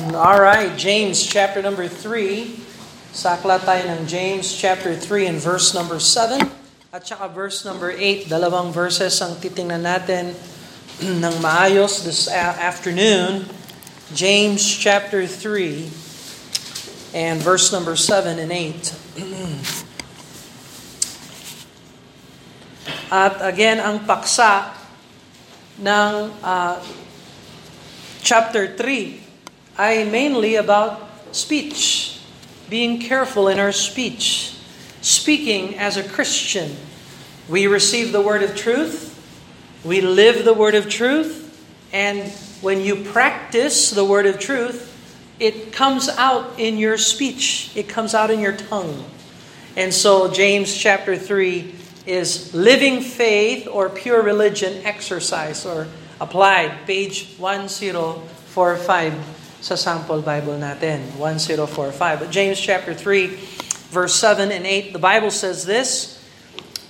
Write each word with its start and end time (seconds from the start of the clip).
All 0.00 0.40
right, 0.40 0.72
James 0.80 1.20
chapter 1.20 1.60
number 1.60 1.84
3. 1.84 2.56
Sakla 3.12 3.60
tayo 3.60 3.84
ng 3.84 4.08
James 4.08 4.48
chapter 4.48 4.96
3 4.96 5.28
and 5.28 5.36
verse 5.36 5.76
number 5.76 6.00
7 6.00 6.40
at 6.88 7.04
saka 7.04 7.28
verse 7.28 7.68
number 7.68 7.92
8. 7.92 8.24
Dalawang 8.24 8.72
verses 8.72 9.20
ang 9.20 9.36
titingnan 9.36 9.84
natin 9.84 10.32
ng 11.04 11.34
maayos 11.44 12.00
this 12.00 12.32
afternoon. 12.32 13.44
James 14.16 14.64
chapter 14.64 15.28
3 15.28 15.84
and 17.12 17.36
verse 17.44 17.68
number 17.68 17.92
7 17.92 18.40
and 18.40 18.48
8. 18.48 19.20
At 23.20 23.36
again, 23.44 23.84
ang 23.84 24.08
paksa 24.08 24.72
ng 25.76 26.32
uh, 26.40 26.80
chapter 28.24 28.64
3 28.64 29.19
ay 29.80 30.04
mainly 30.04 30.56
about 30.56 31.08
speech, 31.32 32.20
being 32.68 33.00
careful 33.00 33.48
in 33.48 33.58
our 33.58 33.72
speech, 33.72 34.54
speaking 35.00 35.78
as 35.78 35.96
a 35.96 36.06
Christian. 36.06 36.76
We 37.48 37.66
receive 37.66 38.12
the 38.12 38.20
word 38.20 38.42
of 38.42 38.54
truth, 38.54 39.16
we 39.82 40.02
live 40.02 40.44
the 40.44 40.52
word 40.52 40.74
of 40.74 40.90
truth, 40.90 41.46
and 41.94 42.30
when 42.60 42.82
you 42.82 43.04
practice 43.04 43.90
the 43.90 44.04
word 44.04 44.26
of 44.26 44.38
truth, 44.38 44.88
it 45.38 45.72
comes 45.72 46.10
out 46.10 46.58
in 46.58 46.76
your 46.76 46.98
speech, 46.98 47.74
it 47.74 47.88
comes 47.88 48.14
out 48.14 48.30
in 48.30 48.38
your 48.38 48.54
tongue. 48.54 49.02
And 49.78 49.94
so, 49.94 50.30
James 50.30 50.76
chapter 50.76 51.16
3 51.16 51.74
is 52.04 52.52
living 52.52 53.00
faith 53.00 53.66
or 53.66 53.88
pure 53.88 54.20
religion 54.20 54.84
exercise 54.84 55.64
or 55.64 55.88
applied, 56.20 56.86
page 56.86 57.34
1045 57.38 59.39
sa 59.60 59.74
sample 59.76 60.22
Bible 60.22 60.56
natin, 60.56 61.04
1045. 61.16 62.20
But 62.20 62.30
James 62.30 62.58
chapter 62.58 62.94
3, 62.94 63.26
verse 63.92 64.14
7 64.14 64.50
and 64.50 64.66
8, 64.66 64.92
the 64.92 64.98
Bible 64.98 65.30
says 65.30 65.66
this, 65.66 66.16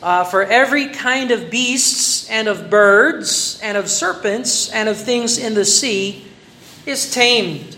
uh, 0.03 0.25
For 0.25 0.45
every 0.45 0.89
kind 0.89 1.31
of 1.31 1.51
beasts 1.51 2.31
and 2.31 2.47
of 2.49 2.71
birds 2.71 3.59
and 3.63 3.77
of 3.77 3.91
serpents 3.91 4.71
and 4.71 4.89
of 4.89 4.97
things 4.97 5.37
in 5.37 5.55
the 5.55 5.65
sea 5.65 6.25
is 6.87 7.13
tamed 7.13 7.77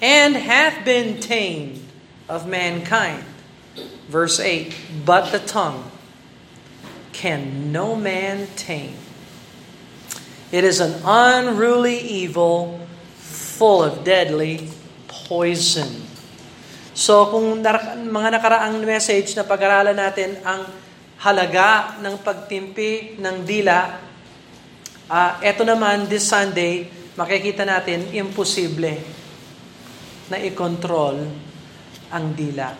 and 0.00 0.36
hath 0.36 0.84
been 0.84 1.20
tamed 1.20 1.82
of 2.28 2.46
mankind. 2.46 3.24
Verse 4.08 4.38
8, 4.38 4.74
But 5.04 5.32
the 5.32 5.40
tongue 5.40 5.90
can 7.12 7.72
no 7.72 7.96
man 7.96 8.46
tame. 8.56 8.96
It 10.52 10.62
is 10.62 10.78
an 10.78 11.02
unruly 11.04 11.98
evil 11.98 12.85
full 13.56 13.80
of 13.80 14.04
deadly 14.04 14.68
poison. 15.08 15.88
So 16.96 17.28
kung 17.32 17.60
mga 18.08 18.28
nakaraang 18.40 18.80
message 18.84 19.36
na 19.36 19.44
pag-aralan 19.44 19.96
natin 19.96 20.40
ang 20.44 20.64
halaga 21.20 22.00
ng 22.00 22.20
pagtimpi 22.20 23.20
ng 23.20 23.36
dila, 23.44 24.00
uh, 25.08 25.32
eto 25.40 25.64
naman 25.64 26.08
this 26.08 26.28
Sunday, 26.28 26.88
makikita 27.16 27.64
natin 27.64 28.12
imposible 28.12 29.00
na 30.28 30.36
i-control 30.40 31.16
ang 32.12 32.24
dila 32.32 32.72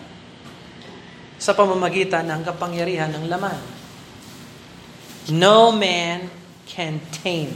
sa 1.37 1.53
pamamagitan 1.53 2.25
ng 2.25 2.41
kapangyarihan 2.41 3.13
ng 3.13 3.25
laman. 3.29 3.61
No 5.29 5.69
man 5.69 6.31
can 6.65 6.97
tame, 7.21 7.53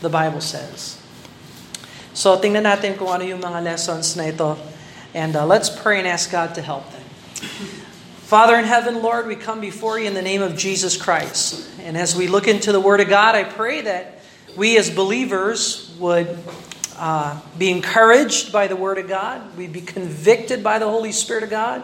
the 0.00 0.08
Bible 0.08 0.40
says. 0.40 1.01
So 2.12 2.36
tingnan 2.36 2.68
natin 2.68 3.00
kung 3.00 3.08
ano 3.08 3.24
yung 3.24 3.40
mga 3.40 3.64
lessons 3.64 4.16
na 4.16 4.28
ito. 4.28 4.56
And 5.14 5.36
uh, 5.36 5.44
let's 5.44 5.68
pray 5.68 5.98
and 5.98 6.08
ask 6.08 6.30
God 6.30 6.54
to 6.56 6.62
help 6.62 6.84
them. 6.92 7.04
Father 8.28 8.56
in 8.56 8.64
heaven, 8.64 9.02
Lord, 9.02 9.26
we 9.26 9.36
come 9.36 9.60
before 9.60 9.98
you 9.98 10.08
in 10.08 10.14
the 10.14 10.24
name 10.24 10.40
of 10.40 10.56
Jesus 10.56 10.96
Christ. 10.96 11.68
And 11.80 11.96
as 11.96 12.16
we 12.16 12.28
look 12.28 12.48
into 12.48 12.72
the 12.72 12.80
Word 12.80 13.00
of 13.00 13.08
God, 13.08 13.34
I 13.34 13.44
pray 13.44 13.82
that 13.82 14.20
we 14.56 14.78
as 14.78 14.88
believers 14.88 15.94
would 16.00 16.38
uh, 16.96 17.40
be 17.58 17.70
encouraged 17.70 18.52
by 18.52 18.68
the 18.68 18.76
Word 18.76 18.96
of 18.98 19.08
God, 19.08 19.56
we'd 19.56 19.72
be 19.72 19.80
convicted 19.80 20.62
by 20.62 20.78
the 20.78 20.88
Holy 20.88 21.12
Spirit 21.12 21.42
of 21.42 21.50
God, 21.50 21.82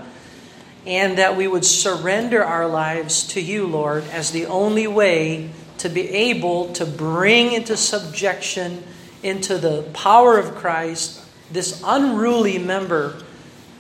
and 0.87 1.19
that 1.19 1.37
we 1.37 1.49
would 1.49 1.65
surrender 1.65 2.45
our 2.45 2.67
lives 2.67 3.29
to 3.29 3.41
you, 3.41 3.67
Lord, 3.67 4.05
as 4.13 4.31
the 4.31 4.47
only 4.47 4.87
way 4.87 5.51
to 5.79 5.89
be 5.89 6.09
able 6.09 6.73
to 6.75 6.87
bring 6.87 7.53
into 7.53 7.77
subjection 7.77 8.83
into 9.23 9.59
the 9.59 9.83
power 9.93 10.39
of 10.39 10.55
Christ, 10.55 11.25
this 11.53 11.83
unruly 11.85 12.59
member, 12.59 13.23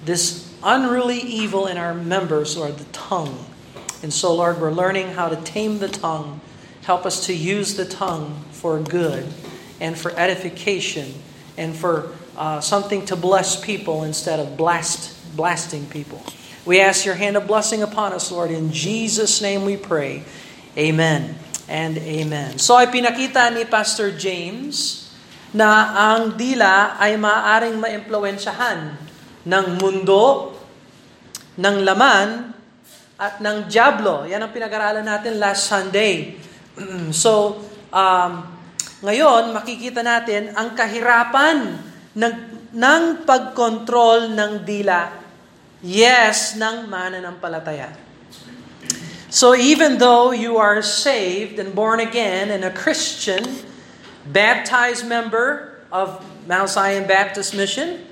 this 0.05 0.53
unruly 0.63 1.19
evil 1.19 1.67
in 1.67 1.77
our 1.77 1.95
members, 1.95 2.57
Lord, 2.57 2.77
the 2.79 2.85
tongue. 2.93 3.47
And 4.03 4.13
so, 4.13 4.35
Lord, 4.35 4.61
we're 4.61 4.73
learning 4.73 5.09
how 5.09 5.29
to 5.29 5.37
tame 5.37 5.79
the 5.79 5.89
tongue. 5.89 6.41
Help 6.83 7.05
us 7.05 7.27
to 7.27 7.35
use 7.35 7.75
the 7.77 7.85
tongue 7.85 8.45
for 8.51 8.81
good 8.81 9.27
and 9.81 9.97
for 9.97 10.11
edification 10.13 11.15
and 11.57 11.75
for 11.75 12.13
uh, 12.37 12.61
something 12.61 13.05
to 13.07 13.17
bless 13.17 13.61
people 13.61 14.05
instead 14.05 14.41
of 14.41 14.57
blast, 14.57 15.15
blasting 15.37 15.87
people. 15.87 16.23
We 16.65 16.81
ask 16.81 17.05
your 17.05 17.15
hand 17.15 17.37
of 17.37 17.47
blessing 17.47 17.83
upon 17.83 18.13
us, 18.13 18.31
Lord. 18.31 18.51
In 18.51 18.73
Jesus' 18.73 19.43
name 19.43 19.65
we 19.65 19.77
pray. 19.77 20.23
Amen 20.77 21.35
and 21.69 21.99
amen. 21.99 22.59
So 22.59 22.77
ay 22.77 22.87
pinakita 22.87 23.53
ni 23.53 23.65
Pastor 23.65 24.13
James 24.13 25.08
na 25.55 25.97
ang 25.97 26.37
dila 26.37 27.01
ay 27.01 27.17
maaaring 27.17 27.81
maimpluwensyahan 27.81 28.93
ng 29.49 29.67
mundo, 29.81 30.53
ng 31.57 31.77
laman, 31.85 32.53
at 33.19 33.43
ng 33.43 33.67
Diablo. 33.67 34.29
Yan 34.31 34.47
ang 34.47 34.53
pinag-aralan 34.55 35.03
natin 35.03 35.43
last 35.43 35.67
Sunday. 35.67 36.39
so, 37.11 37.59
um, 37.91 38.33
ngayon, 39.03 39.51
makikita 39.55 40.07
natin 40.07 40.55
ang 40.55 40.75
kahirapan 40.79 41.83
ng, 42.15 42.35
ng 42.75 43.03
pagkontrol 43.27 44.31
ng 44.35 44.63
dila. 44.63 45.11
Yes, 45.83 46.59
ng 46.59 46.87
mananampalataya. 46.87 48.09
So 49.29 49.53
even 49.53 50.01
though 50.01 50.33
you 50.33 50.57
are 50.57 50.81
saved 50.81 51.61
and 51.61 51.77
born 51.77 52.01
again 52.01 52.49
and 52.49 52.65
a 52.65 52.73
Christian, 52.73 53.45
baptized 54.33 55.07
member 55.07 55.81
of 55.91 56.25
Mount 56.47 56.71
Zion 56.71 57.07
Baptist 57.07 57.55
Mission. 57.55 58.05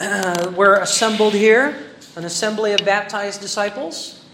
Uh, 0.00 0.52
we're 0.56 0.80
assembled 0.80 1.34
here, 1.34 1.76
an 2.16 2.24
assembly 2.24 2.72
of 2.72 2.84
baptized 2.84 3.40
disciples. 3.40 4.24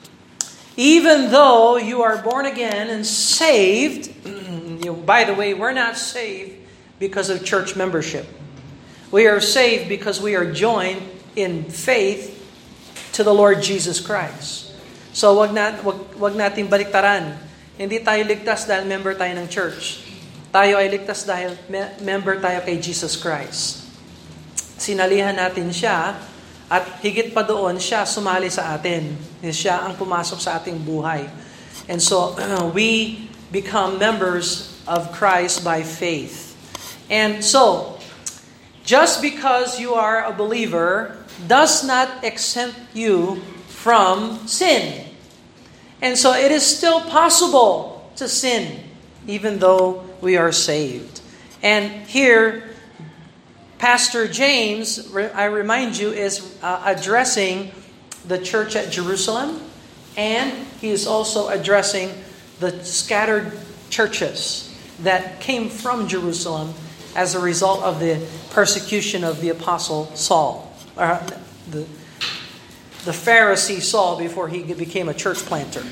Even 0.76 1.30
though 1.30 1.76
you 1.76 2.02
are 2.02 2.20
born 2.20 2.46
again 2.46 2.90
and 2.90 3.06
saved, 3.06 4.12
you, 4.26 4.78
know, 4.84 4.94
by 4.94 5.24
the 5.24 5.34
way, 5.34 5.54
we're 5.54 5.72
not 5.72 5.96
saved 5.96 6.54
because 6.98 7.30
of 7.30 7.44
church 7.44 7.76
membership. 7.76 8.26
We 9.10 9.26
are 9.26 9.40
saved 9.40 9.88
because 9.88 10.20
we 10.20 10.34
are 10.34 10.50
joined 10.50 11.02
in 11.34 11.64
faith 11.64 12.34
to 13.12 13.24
the 13.24 13.32
Lord 13.32 13.62
Jesus 13.62 14.00
Christ. 14.00 14.74
So 15.12 15.34
wag, 15.34 15.54
na, 15.54 15.80
wag, 15.82 16.14
wag 16.20 16.34
nating 16.36 16.68
baliktaran. 16.68 17.36
Hindi 17.80 18.00
tayo 18.04 18.24
ligtas 18.28 18.68
dahil 18.68 18.84
member 18.84 19.16
tayo 19.16 19.32
ng 19.36 19.48
church. 19.48 20.05
Tayo 20.56 20.80
ay 20.80 20.88
ligtas 20.88 21.28
dahil 21.28 21.52
member 22.00 22.40
tayo 22.40 22.64
kay 22.64 22.80
Jesus 22.80 23.12
Christ. 23.12 23.84
Sinalihan 24.80 25.36
natin 25.36 25.68
siya 25.68 26.16
at 26.72 26.96
higit 27.04 27.36
pa 27.36 27.44
doon 27.44 27.76
siya 27.76 28.08
sumali 28.08 28.48
sa 28.48 28.72
atin. 28.72 29.20
Siya 29.44 29.84
ang 29.84 30.00
pumasok 30.00 30.40
sa 30.40 30.56
ating 30.56 30.80
buhay. 30.80 31.28
And 31.92 32.00
so 32.00 32.32
we 32.72 33.28
become 33.52 34.00
members 34.00 34.72
of 34.88 35.12
Christ 35.12 35.60
by 35.60 35.84
faith. 35.84 36.56
And 37.12 37.44
so, 37.44 38.00
just 38.80 39.20
because 39.20 39.76
you 39.76 39.92
are 39.92 40.24
a 40.24 40.32
believer 40.32 41.20
does 41.44 41.84
not 41.84 42.24
exempt 42.24 42.96
you 42.96 43.44
from 43.68 44.48
sin. 44.48 45.04
And 46.00 46.16
so 46.16 46.32
it 46.32 46.48
is 46.48 46.64
still 46.64 47.04
possible 47.04 48.08
to 48.16 48.24
sin 48.24 48.85
even 49.26 49.58
though 49.58 50.04
we 50.20 50.36
are 50.36 50.52
saved. 50.52 51.20
And 51.62 52.06
here, 52.06 52.64
Pastor 53.78 54.28
James, 54.28 55.14
I 55.14 55.44
remind 55.46 55.98
you, 55.98 56.10
is 56.10 56.56
uh, 56.62 56.82
addressing 56.84 57.72
the 58.26 58.38
church 58.38 58.76
at 58.76 58.90
Jerusalem, 58.90 59.60
and 60.16 60.66
he 60.80 60.90
is 60.90 61.06
also 61.06 61.48
addressing 61.48 62.10
the 62.60 62.84
scattered 62.84 63.52
churches 63.90 64.74
that 65.00 65.40
came 65.40 65.68
from 65.68 66.08
Jerusalem 66.08 66.72
as 67.14 67.34
a 67.34 67.40
result 67.40 67.82
of 67.82 68.00
the 68.00 68.26
persecution 68.50 69.24
of 69.24 69.40
the 69.40 69.50
apostle 69.50 70.06
Saul, 70.14 70.72
or 70.96 71.20
the, 71.70 71.86
the 73.04 73.12
Pharisee 73.12 73.80
Saul 73.80 74.18
before 74.18 74.48
he 74.48 74.62
became 74.62 75.08
a 75.08 75.14
church 75.14 75.38
planter. 75.38 75.84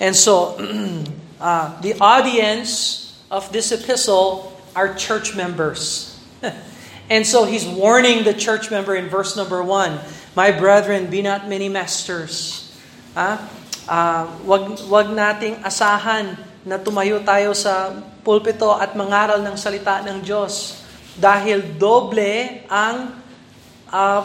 And 0.00 0.14
so, 0.14 0.56
uh, 1.40 1.80
the 1.80 1.94
audience 2.00 3.02
of 3.30 3.52
this 3.52 3.72
epistle 3.72 4.52
are 4.76 4.94
church 4.94 5.34
members. 5.34 6.14
And 7.10 7.22
so 7.24 7.46
he's 7.46 7.64
warning 7.64 8.26
the 8.26 8.34
church 8.34 8.70
member 8.70 8.94
in 8.94 9.08
verse 9.08 9.36
number 9.36 9.62
1, 9.62 10.34
My 10.36 10.52
brethren, 10.52 11.08
be 11.08 11.24
not 11.24 11.48
many 11.48 11.72
masters. 11.72 12.66
Ah? 13.16 13.40
Uh, 13.86 14.28
wag, 14.44 14.76
wag 14.90 15.08
nating 15.08 15.62
asahan 15.64 16.36
na 16.66 16.76
tumayo 16.76 17.22
tayo 17.24 17.54
sa 17.56 17.94
pulpito 18.26 18.74
at 18.74 18.92
mangaral 18.98 19.40
ng 19.40 19.56
salita 19.56 20.02
ng 20.04 20.20
Diyos. 20.20 20.82
Dahil 21.16 21.78
doble 21.80 22.66
ang 22.68 23.16
uh, 23.88 24.22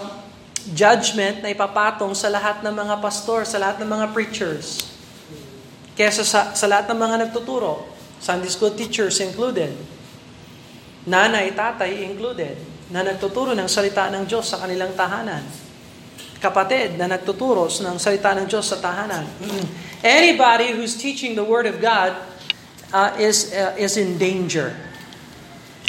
judgment 0.76 1.40
na 1.40 1.54
ipapatong 1.56 2.12
sa 2.12 2.28
lahat 2.28 2.60
ng 2.60 2.76
mga 2.76 3.00
pastor, 3.00 3.48
sa 3.48 3.56
lahat 3.56 3.80
ng 3.80 3.88
mga 3.88 4.06
preachers. 4.12 4.91
Kesa 5.96 6.24
sa, 6.24 6.56
sa 6.56 6.66
lahat 6.72 6.88
ng 6.92 7.00
mga 7.00 7.16
nagtuturo. 7.28 7.88
Sunday 8.22 8.48
school 8.48 8.72
teachers 8.72 9.18
included. 9.20 9.74
Nanay, 11.10 11.52
tatay 11.58 12.06
included. 12.06 12.56
Na 12.94 13.02
nagtuturo 13.02 13.58
ng 13.58 13.66
salita 13.66 14.08
ng 14.14 14.30
Diyos 14.30 14.52
sa 14.52 14.62
kanilang 14.62 14.94
tahanan. 14.94 15.42
Kapatid 16.42 16.98
na 16.98 17.10
nagtuturo 17.10 17.70
ng 17.70 17.98
salita 17.98 18.34
ng 18.38 18.46
Diyos 18.46 18.70
sa 18.70 18.78
tahanan. 18.78 19.26
Anybody 20.06 20.74
who's 20.74 20.98
teaching 20.98 21.34
the 21.34 21.46
Word 21.46 21.66
of 21.66 21.82
God 21.82 22.18
uh, 22.94 23.14
is, 23.18 23.52
uh, 23.54 23.74
is 23.78 23.98
in 23.98 24.18
danger. 24.22 24.78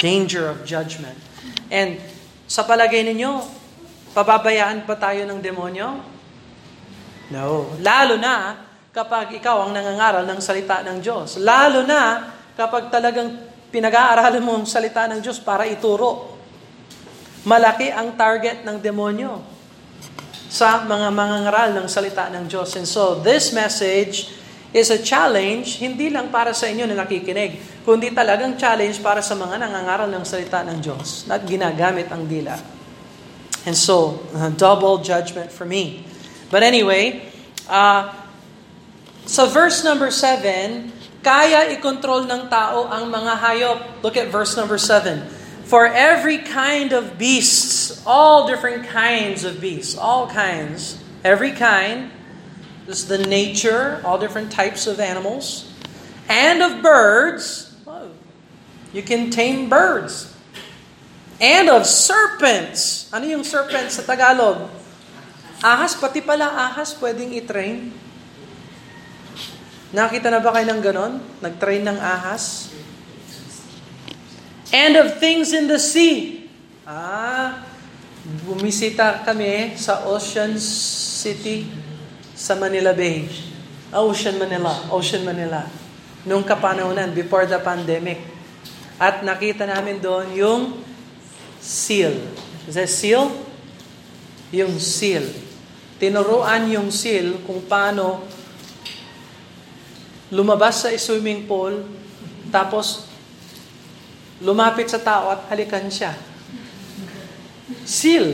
Danger 0.01 0.49
of 0.49 0.65
judgment. 0.67 1.15
And 1.69 2.01
sa 2.45 2.65
palagay 2.65 3.01
ninyo, 3.07 3.39
pababayaan 4.13 4.85
pa 4.85 4.93
tayo 4.99 5.25
ng 5.25 5.39
demonyo? 5.41 5.89
No. 7.33 7.73
Lalo 7.81 8.19
na 8.19 8.61
kapag 8.93 9.41
ikaw 9.41 9.65
ang 9.65 9.73
nangangaral 9.73 10.21
ng 10.21 10.37
salita 10.37 10.85
ng 10.85 11.01
Diyos. 11.01 11.41
Lalo 11.41 11.81
na 11.81 12.29
kapag 12.53 12.93
talagang 12.93 13.41
pinag-aaralan 13.73 14.37
mo 14.45 14.61
ang 14.61 14.69
salita 14.69 15.09
ng 15.09 15.17
Diyos 15.17 15.41
para 15.41 15.65
ituro. 15.65 16.37
Malaki 17.49 17.89
ang 17.89 18.13
target 18.13 18.61
ng 18.61 18.77
demonyo 18.77 19.41
sa 20.45 20.85
mga 20.85 21.09
mangangaral 21.09 21.73
ng 21.73 21.89
salita 21.89 22.29
ng 22.29 22.45
Diyos. 22.45 22.77
And 22.77 22.85
so, 22.85 23.17
this 23.17 23.49
message 23.49 24.29
is 24.69 24.93
a 24.93 25.01
challenge, 25.01 25.81
hindi 25.81 26.13
lang 26.13 26.29
para 26.29 26.53
sa 26.53 26.69
inyo 26.69 26.85
na 26.85 27.01
nakikinig, 27.01 27.81
kundi 27.81 28.13
talagang 28.13 28.61
challenge 28.61 29.01
para 29.01 29.25
sa 29.25 29.33
mga 29.33 29.57
nangangaral 29.57 30.09
ng 30.13 30.21
salita 30.21 30.61
ng 30.61 30.77
Diyos 30.77 31.25
at 31.33 31.41
ginagamit 31.49 32.13
ang 32.13 32.29
dila. 32.29 32.53
And 33.65 33.73
so, 33.73 34.21
double 34.53 35.01
judgment 35.01 35.49
for 35.49 35.65
me. 35.65 36.05
But 36.53 36.61
anyway, 36.61 37.25
uh, 37.65 38.22
sa 39.23 39.47
verse 39.47 39.83
number 39.83 40.11
7, 40.11 40.91
kaya 41.23 41.71
i-control 41.71 42.27
ng 42.27 42.51
tao 42.51 42.91
ang 42.91 43.07
mga 43.07 43.33
hayop. 43.39 43.79
Look 44.03 44.19
at 44.19 44.27
verse 44.27 44.59
number 44.59 44.75
7. 44.75 45.23
For 45.63 45.87
every 45.87 46.43
kind 46.43 46.91
of 46.91 47.15
beasts, 47.15 48.03
all 48.03 48.45
different 48.45 48.83
kinds 48.83 49.47
of 49.47 49.63
beasts, 49.63 49.95
all 49.95 50.27
kinds, 50.27 50.99
every 51.23 51.55
kind, 51.55 52.11
this 52.83 53.07
is 53.07 53.07
the 53.07 53.23
nature, 53.23 54.03
all 54.03 54.19
different 54.19 54.51
types 54.51 54.91
of 54.91 54.99
animals, 54.99 55.71
and 56.27 56.59
of 56.59 56.83
birds. 56.83 57.71
You 58.91 59.01
can 59.01 59.31
tame 59.31 59.71
birds. 59.71 60.29
And 61.39 61.71
of 61.71 61.87
serpents. 61.87 63.09
Ano 63.09 63.25
yung 63.25 63.47
serpents 63.47 63.97
sa 63.97 64.03
Tagalog? 64.03 64.69
Ahas, 65.63 65.95
pati 65.95 66.19
pala 66.19 66.51
ahas 66.51 66.93
pwedeng 66.99 67.31
i-train. 67.33 68.02
Nakita 69.93 70.33
na 70.33 70.41
ba 70.41 70.49
kayo 70.57 70.65
ng 70.73 70.81
ganon? 70.81 71.13
Nag-train 71.37 71.85
ng 71.85 72.01
ahas? 72.01 72.73
And 74.73 74.97
of 74.97 75.21
things 75.21 75.53
in 75.53 75.69
the 75.69 75.77
sea. 75.77 76.49
Ah, 76.81 77.61
bumisita 78.41 79.21
kami 79.21 79.77
sa 79.77 80.09
Ocean 80.09 80.57
City 80.57 81.69
sa 82.33 82.57
Manila 82.57 82.89
Bay. 82.89 83.29
Ocean 83.93 84.41
Manila, 84.41 84.89
Ocean 84.89 85.21
Manila. 85.21 85.61
Nung 86.25 86.41
kapanahonan, 86.41 87.13
before 87.13 87.45
the 87.45 87.61
pandemic. 87.61 88.17
At 88.97 89.21
nakita 89.21 89.69
namin 89.69 90.01
doon 90.01 90.33
yung 90.33 90.61
seal. 91.61 92.17
Is 92.65 92.81
that 92.81 92.89
seal? 92.89 93.29
Yung 94.49 94.81
seal. 94.81 95.29
Tinuruan 96.01 96.65
yung 96.73 96.89
seal 96.89 97.37
kung 97.45 97.61
paano 97.69 98.25
lumabas 100.33 100.81
sa 100.81 100.89
swimming 100.97 101.45
pool, 101.45 101.85
tapos 102.49 103.05
lumapit 104.41 104.89
sa 104.89 104.97
tao 104.97 105.29
at 105.29 105.45
halikan 105.53 105.85
siya. 105.93 106.17
Seal. 107.85 108.33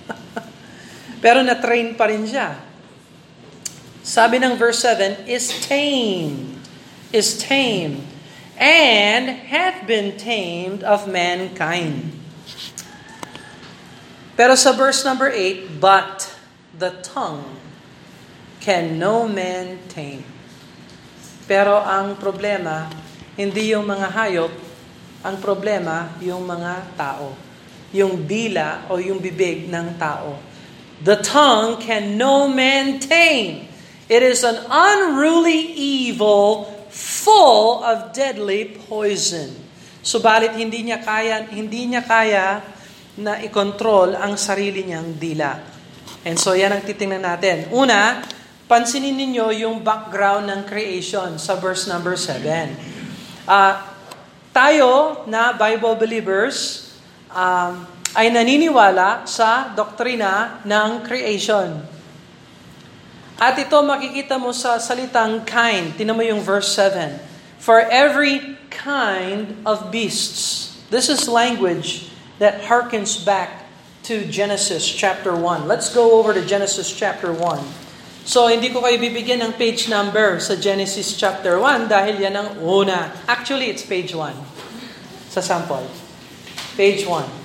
Pero 1.24 1.44
na-train 1.44 1.92
pa 1.92 2.08
rin 2.08 2.24
siya. 2.24 2.56
Sabi 4.00 4.40
ng 4.40 4.56
verse 4.56 4.80
7, 4.88 5.28
is 5.28 5.52
tamed, 5.68 6.56
is 7.12 7.36
tamed, 7.36 8.00
and 8.56 9.28
hath 9.52 9.84
been 9.84 10.16
tamed 10.16 10.80
of 10.80 11.04
mankind. 11.04 12.16
Pero 14.40 14.56
sa 14.56 14.72
verse 14.72 15.04
number 15.04 15.28
8, 15.28 15.76
but 15.78 16.32
the 16.72 16.96
tongue 17.04 17.60
can 18.64 18.96
no 18.96 19.28
man 19.28 19.76
tame. 19.92 20.29
Pero 21.50 21.82
ang 21.82 22.14
problema, 22.14 22.86
hindi 23.34 23.74
yung 23.74 23.82
mga 23.82 24.06
hayop, 24.14 24.52
ang 25.26 25.36
problema, 25.42 26.14
yung 26.22 26.46
mga 26.46 26.94
tao. 26.94 27.34
Yung 27.90 28.22
dila 28.22 28.86
o 28.86 29.02
yung 29.02 29.18
bibig 29.18 29.66
ng 29.66 29.98
tao. 29.98 30.38
The 31.02 31.18
tongue 31.18 31.82
can 31.82 32.14
no 32.14 32.46
man 32.46 33.02
tame. 33.02 33.66
It 34.06 34.22
is 34.22 34.46
an 34.46 34.62
unruly 34.70 35.74
evil 35.74 36.70
full 36.86 37.82
of 37.82 38.14
deadly 38.14 38.78
poison. 38.86 39.50
Subalit 40.06 40.54
hindi 40.54 40.86
niya 40.86 41.02
kaya 41.02 41.50
hindi 41.50 41.90
niya 41.90 42.06
kaya 42.06 42.62
na 43.18 43.42
i-control 43.42 44.14
ang 44.14 44.38
sarili 44.38 44.86
niyang 44.86 45.18
dila. 45.18 45.58
And 46.22 46.38
so 46.38 46.54
yan 46.54 46.78
ang 46.78 46.86
titingnan 46.86 47.26
natin. 47.26 47.74
Una, 47.74 48.22
pansinin 48.70 49.18
ninyo 49.18 49.50
yung 49.66 49.82
background 49.82 50.46
ng 50.46 50.62
creation 50.62 51.42
sa 51.42 51.58
verse 51.58 51.90
number 51.90 52.14
7. 52.14 52.70
Uh, 53.42 53.82
tayo 54.54 55.26
na 55.26 55.50
Bible 55.50 55.98
believers 55.98 56.86
um, 57.34 57.82
ay 58.14 58.30
naniniwala 58.30 59.26
sa 59.26 59.74
doktrina 59.74 60.62
ng 60.62 61.02
creation. 61.02 61.82
At 63.42 63.58
ito 63.58 63.74
makikita 63.82 64.38
mo 64.38 64.54
sa 64.54 64.78
salitang 64.78 65.42
kind. 65.42 65.90
Tinan 65.98 66.14
mo 66.14 66.22
yung 66.22 66.38
verse 66.38 66.70
7. 66.78 67.18
For 67.58 67.82
every 67.90 68.54
kind 68.70 69.58
of 69.66 69.90
beasts. 69.90 70.78
This 70.94 71.10
is 71.10 71.26
language 71.26 72.14
that 72.38 72.70
harkens 72.70 73.18
back 73.18 73.66
to 74.06 74.22
Genesis 74.30 74.86
chapter 74.86 75.34
1. 75.34 75.66
Let's 75.66 75.90
go 75.90 76.22
over 76.22 76.30
to 76.30 76.42
Genesis 76.46 76.86
chapter 76.94 77.34
1. 77.34 77.89
So, 78.24 78.52
hindi 78.52 78.68
ko 78.68 78.84
kayo 78.84 79.00
bibigyan 79.00 79.40
ng 79.40 79.52
page 79.56 79.88
number 79.88 80.38
sa 80.38 80.54
Genesis 80.56 81.16
chapter 81.16 81.56
1 81.56 81.88
dahil 81.88 82.20
yan 82.20 82.36
ang 82.36 82.48
una. 82.60 83.10
Actually, 83.24 83.72
it's 83.72 83.82
page 83.82 84.12
1 84.12 85.32
sa 85.32 85.40
sample. 85.40 85.88
Page 86.76 87.08
1. 87.08 87.40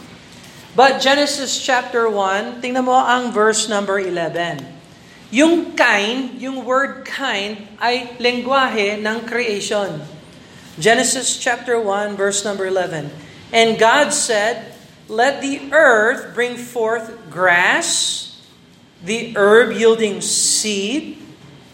But 0.76 1.00
Genesis 1.00 1.56
chapter 1.64 2.12
1, 2.12 2.60
tingnan 2.60 2.84
mo 2.84 3.00
ang 3.00 3.32
verse 3.32 3.72
number 3.72 3.96
11. 3.96 4.60
Yung 5.32 5.72
kind, 5.72 6.36
yung 6.36 6.68
word 6.68 7.08
kind, 7.08 7.64
ay 7.80 8.20
lengguwahe 8.20 9.00
ng 9.00 9.24
creation. 9.24 10.04
Genesis 10.76 11.40
chapter 11.40 11.80
1, 11.80 12.20
verse 12.20 12.44
number 12.44 12.68
11. 12.68 13.08
And 13.56 13.80
God 13.80 14.12
said, 14.12 14.76
Let 15.08 15.40
the 15.40 15.72
earth 15.72 16.36
bring 16.36 16.60
forth 16.60 17.16
grass, 17.32 18.35
the 19.04 19.34
herb 19.36 19.74
yielding 19.74 20.22
seed, 20.22 21.20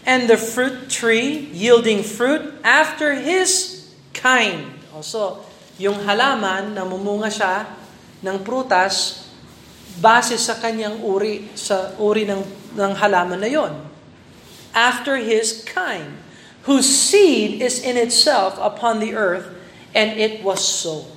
and 0.05 0.25
the 0.25 0.37
fruit 0.37 0.89
tree 0.89 1.49
yielding 1.53 2.01
fruit 2.01 2.53
after 2.63 3.13
his 3.13 3.85
kind. 4.13 4.65
Also, 4.93 5.45
yung 5.77 6.01
halaman, 6.05 6.73
namumunga 6.73 7.29
siya 7.29 7.69
ng 8.21 8.37
prutas 8.41 9.27
base 9.99 10.37
sa 10.39 10.57
kanyang 10.57 11.01
uri, 11.03 11.51
sa 11.53 11.93
uri 11.99 12.23
ng, 12.25 12.41
ng 12.77 12.93
halaman 12.97 13.41
na 13.41 13.49
yon. 13.49 13.73
After 14.71 15.19
his 15.19 15.67
kind, 15.67 16.21
whose 16.63 16.87
seed 16.87 17.59
is 17.59 17.83
in 17.83 17.99
itself 17.99 18.55
upon 18.61 19.03
the 19.03 19.17
earth, 19.17 19.51
and 19.91 20.15
it 20.15 20.39
was 20.39 20.63
so. 20.63 21.10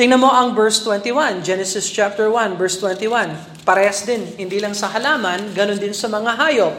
Tingnan 0.00 0.16
mo 0.16 0.32
ang 0.32 0.56
verse 0.56 0.80
21, 0.80 1.44
Genesis 1.44 1.84
chapter 1.84 2.32
1, 2.32 2.56
verse 2.56 2.80
21. 2.80 3.36
Parehas 3.68 4.00
din, 4.08 4.24
hindi 4.40 4.56
lang 4.56 4.72
sa 4.72 4.88
halaman, 4.88 5.52
ganun 5.52 5.76
din 5.76 5.92
sa 5.92 6.08
mga 6.08 6.40
hayop. 6.40 6.72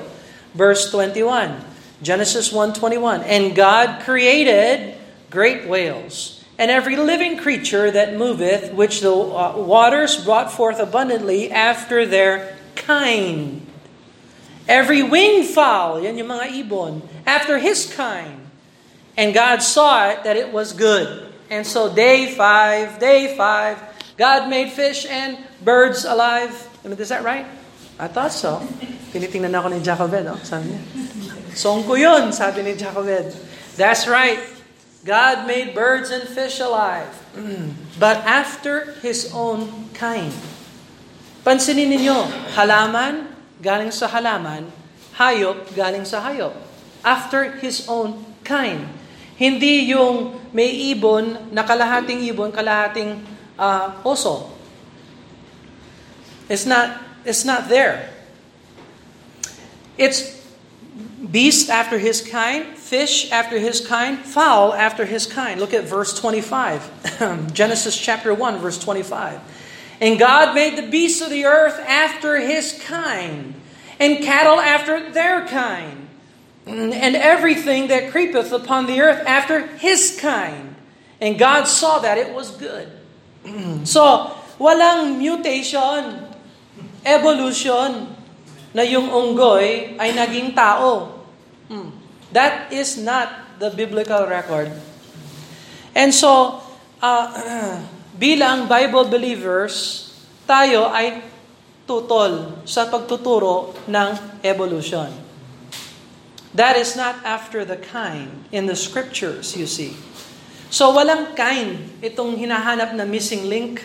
Verse 0.57 0.89
21, 0.89 1.53
Genesis 2.01 2.49
1.21, 2.49 3.21
And 3.29 3.53
God 3.53 4.01
created 4.01 4.97
great 5.29 5.69
whales, 5.69 6.41
and 6.57 6.73
every 6.73 6.97
living 6.97 7.37
creature 7.37 7.93
that 7.93 8.17
moveth, 8.17 8.73
which 8.73 9.05
the 9.05 9.13
uh, 9.13 9.53
waters 9.53 10.17
brought 10.17 10.49
forth 10.49 10.81
abundantly 10.81 11.53
after 11.53 12.09
their 12.09 12.57
kind. 12.73 13.61
Every 14.65 15.05
winged 15.05 15.45
fowl, 15.45 16.01
yan 16.01 16.17
yung 16.17 16.33
mga 16.33 16.57
ibon, 16.65 17.05
after 17.29 17.61
his 17.61 17.85
kind. 17.85 18.49
And 19.13 19.29
God 19.29 19.61
saw 19.61 20.09
it 20.09 20.25
that 20.25 20.41
it 20.41 20.49
was 20.49 20.73
good. 20.73 21.30
And 21.51 21.67
so 21.67 21.91
day 21.91 22.31
five, 22.31 22.95
day 23.03 23.35
five, 23.35 23.75
God 24.15 24.47
made 24.47 24.71
fish 24.71 25.03
and 25.03 25.35
birds 25.59 26.07
alive. 26.07 26.55
I 26.79 26.87
mean, 26.87 26.95
is 26.95 27.11
that 27.11 27.27
right? 27.27 27.43
I 27.99 28.07
thought 28.07 28.31
so. 28.31 28.63
Tinitingnan 29.11 29.51
ako 29.51 29.75
ni 29.75 29.83
Jacobed, 29.83 30.23
oh, 30.31 30.39
sabi 30.47 30.71
niya. 30.71 30.81
Song 31.51 31.83
ko 31.83 31.99
yun, 31.99 32.31
sabi 32.31 32.63
ni 32.63 32.79
Jacobed. 32.79 33.35
That's 33.75 34.07
right. 34.07 34.39
God 35.03 35.43
made 35.43 35.75
birds 35.75 36.07
and 36.07 36.23
fish 36.23 36.63
alive, 36.63 37.11
but 37.99 38.23
after 38.23 38.95
His 39.03 39.27
own 39.35 39.91
kind. 39.91 40.31
Pansinin 41.43 41.91
ninyo, 41.91 42.31
halaman, 42.55 43.27
galing 43.59 43.91
sa 43.91 44.07
halaman, 44.07 44.71
hayop, 45.19 45.67
galing 45.75 46.07
sa 46.07 46.23
hayop. 46.23 46.55
After 47.03 47.59
His 47.59 47.89
own 47.91 48.23
kind. 48.47 49.00
Hindi 49.41 49.89
yung 49.89 50.37
may 50.53 50.93
ibon 50.93 51.49
na 51.49 51.65
kalahating 51.65 52.21
ibon, 52.29 52.53
kalahating 52.53 53.25
uh, 53.57 53.89
oso. 54.05 54.53
It's 56.45 56.69
not, 56.69 57.01
it's 57.25 57.41
not 57.41 57.65
there. 57.65 58.13
It's 59.97 60.45
beast 61.25 61.73
after 61.73 61.97
his 61.97 62.21
kind, 62.21 62.77
fish 62.77 63.31
after 63.31 63.57
his 63.57 63.81
kind, 63.81 64.19
fowl 64.19 64.77
after 64.77 65.05
his 65.09 65.25
kind. 65.25 65.59
Look 65.59 65.73
at 65.73 65.85
verse 65.85 66.13
25. 66.13 67.49
Genesis 67.53 67.97
chapter 67.97 68.33
1, 68.33 68.59
verse 68.59 68.77
25. 68.77 69.39
And 70.01 70.19
God 70.19 70.53
made 70.53 70.77
the 70.77 70.85
beasts 70.85 71.21
of 71.21 71.29
the 71.29 71.45
earth 71.45 71.79
after 71.87 72.37
his 72.37 72.77
kind, 72.85 73.55
and 73.99 74.17
cattle 74.23 74.59
after 74.59 75.09
their 75.09 75.47
kind, 75.47 76.00
and 76.65 77.15
everything 77.15 77.87
that 77.87 78.11
creepeth 78.11 78.51
upon 78.51 78.85
the 78.85 79.01
earth 79.01 79.25
after 79.25 79.67
his 79.77 80.17
kind. 80.19 80.75
And 81.21 81.37
God 81.37 81.65
saw 81.65 81.99
that 81.99 82.17
it 82.17 82.33
was 82.33 82.51
good. 82.51 82.89
so, 83.87 84.33
walang 84.57 85.17
mutation, 85.17 86.25
evolution, 87.05 88.13
na 88.71 88.87
yung 88.87 89.11
unggoy 89.11 89.99
ay 89.99 90.15
naging 90.15 90.55
tao. 90.55 91.11
Hmm. 91.67 91.91
That 92.31 92.71
is 92.71 92.95
not 92.95 93.59
the 93.59 93.69
biblical 93.69 94.25
record. 94.27 94.71
And 95.91 96.15
so, 96.15 96.63
uh, 97.03 97.27
bilang 98.21 98.71
Bible 98.71 99.11
believers, 99.11 100.07
tayo 100.47 100.87
ay 100.87 101.19
tutol 101.83 102.63
sa 102.63 102.87
pagtuturo 102.87 103.75
ng 103.91 104.39
evolution. 104.45 105.30
That 106.51 106.75
is 106.75 106.99
not 106.99 107.23
after 107.23 107.63
the 107.63 107.79
kind 107.79 108.43
in 108.51 108.67
the 108.67 108.75
scriptures, 108.75 109.55
you 109.55 109.63
see. 109.67 109.95
So 110.71 110.91
walang 110.91 111.35
kind 111.35 111.99
itong 112.03 112.35
hinahanap 112.35 112.95
na 112.95 113.07
missing 113.07 113.47
link 113.47 113.83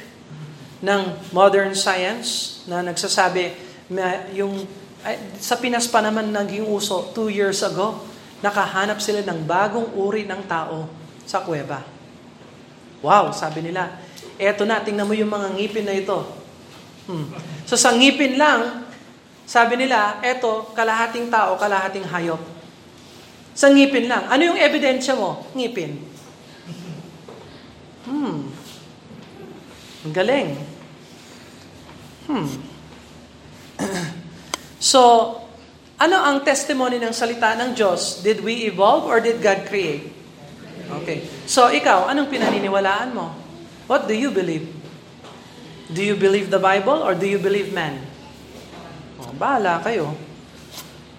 ng 0.82 1.02
modern 1.30 1.75
science 1.78 2.61
na 2.66 2.82
nagsasabi 2.82 3.54
yung 4.35 4.66
sa 5.38 5.54
Pinas 5.54 5.87
pa 5.87 6.02
naman 6.02 6.35
naging 6.35 6.66
uso 6.66 7.14
two 7.14 7.30
years 7.30 7.62
ago, 7.62 8.02
nakahanap 8.42 8.99
sila 8.99 9.23
ng 9.23 9.46
bagong 9.46 9.94
uri 9.94 10.26
ng 10.26 10.42
tao 10.50 10.90
sa 11.23 11.46
kuweba. 11.46 11.87
Wow, 13.06 13.30
sabi 13.30 13.62
nila, 13.62 14.02
eto 14.35 14.66
na, 14.66 14.82
tingnan 14.82 15.06
mo 15.06 15.14
yung 15.14 15.30
mga 15.30 15.54
ngipin 15.54 15.87
na 15.87 15.94
ito. 15.94 16.26
Hmm. 17.06 17.30
So 17.70 17.78
sa 17.78 17.94
ngipin 17.94 18.35
lang, 18.35 18.82
sabi 19.46 19.78
nila, 19.78 20.18
eto, 20.26 20.75
kalahating 20.75 21.30
tao, 21.30 21.54
kalahating 21.54 22.02
hayop. 22.02 22.55
Sa 23.56 23.72
ngipin 23.72 24.04
lang. 24.04 24.28
Ano 24.28 24.52
yung 24.52 24.60
ebidensya 24.60 25.16
mo? 25.16 25.48
Ngipin. 25.56 25.96
Hmm. 28.04 28.52
Ang 30.04 30.14
galing. 30.14 30.60
Hmm. 32.28 32.48
so, 34.92 35.00
ano 35.96 36.16
ang 36.20 36.44
testimony 36.44 37.00
ng 37.00 37.16
salita 37.16 37.56
ng 37.56 37.72
Diyos? 37.72 38.20
Did 38.20 38.44
we 38.44 38.68
evolve 38.68 39.08
or 39.08 39.25
did 39.25 39.40
God 39.40 39.64
create? 39.64 40.12
Okay. 41.00 41.25
So, 41.48 41.72
ikaw, 41.72 42.12
anong 42.12 42.28
pinaniniwalaan 42.28 43.16
mo? 43.16 43.32
What 43.88 44.04
do 44.04 44.12
you 44.12 44.28
believe? 44.28 44.68
Do 45.88 46.04
you 46.04 46.18
believe 46.18 46.52
the 46.52 46.60
Bible 46.60 47.00
or 47.00 47.16
do 47.16 47.25
you 47.25 47.40
believe 47.40 47.72
man? 47.72 48.04
Oh, 49.16 49.32
bahala 49.32 49.80
kayo. 49.80 50.12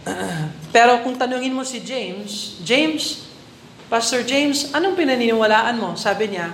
Pero 0.75 1.03
kung 1.03 1.15
tanungin 1.19 1.53
mo 1.53 1.63
si 1.63 1.83
James, 1.83 2.59
James, 2.63 3.27
Pastor 3.87 4.23
James, 4.23 4.71
anong 4.75 4.99
pinaniniwalaan 4.99 5.79
mo? 5.79 5.95
Sabi 5.95 6.35
niya, 6.35 6.51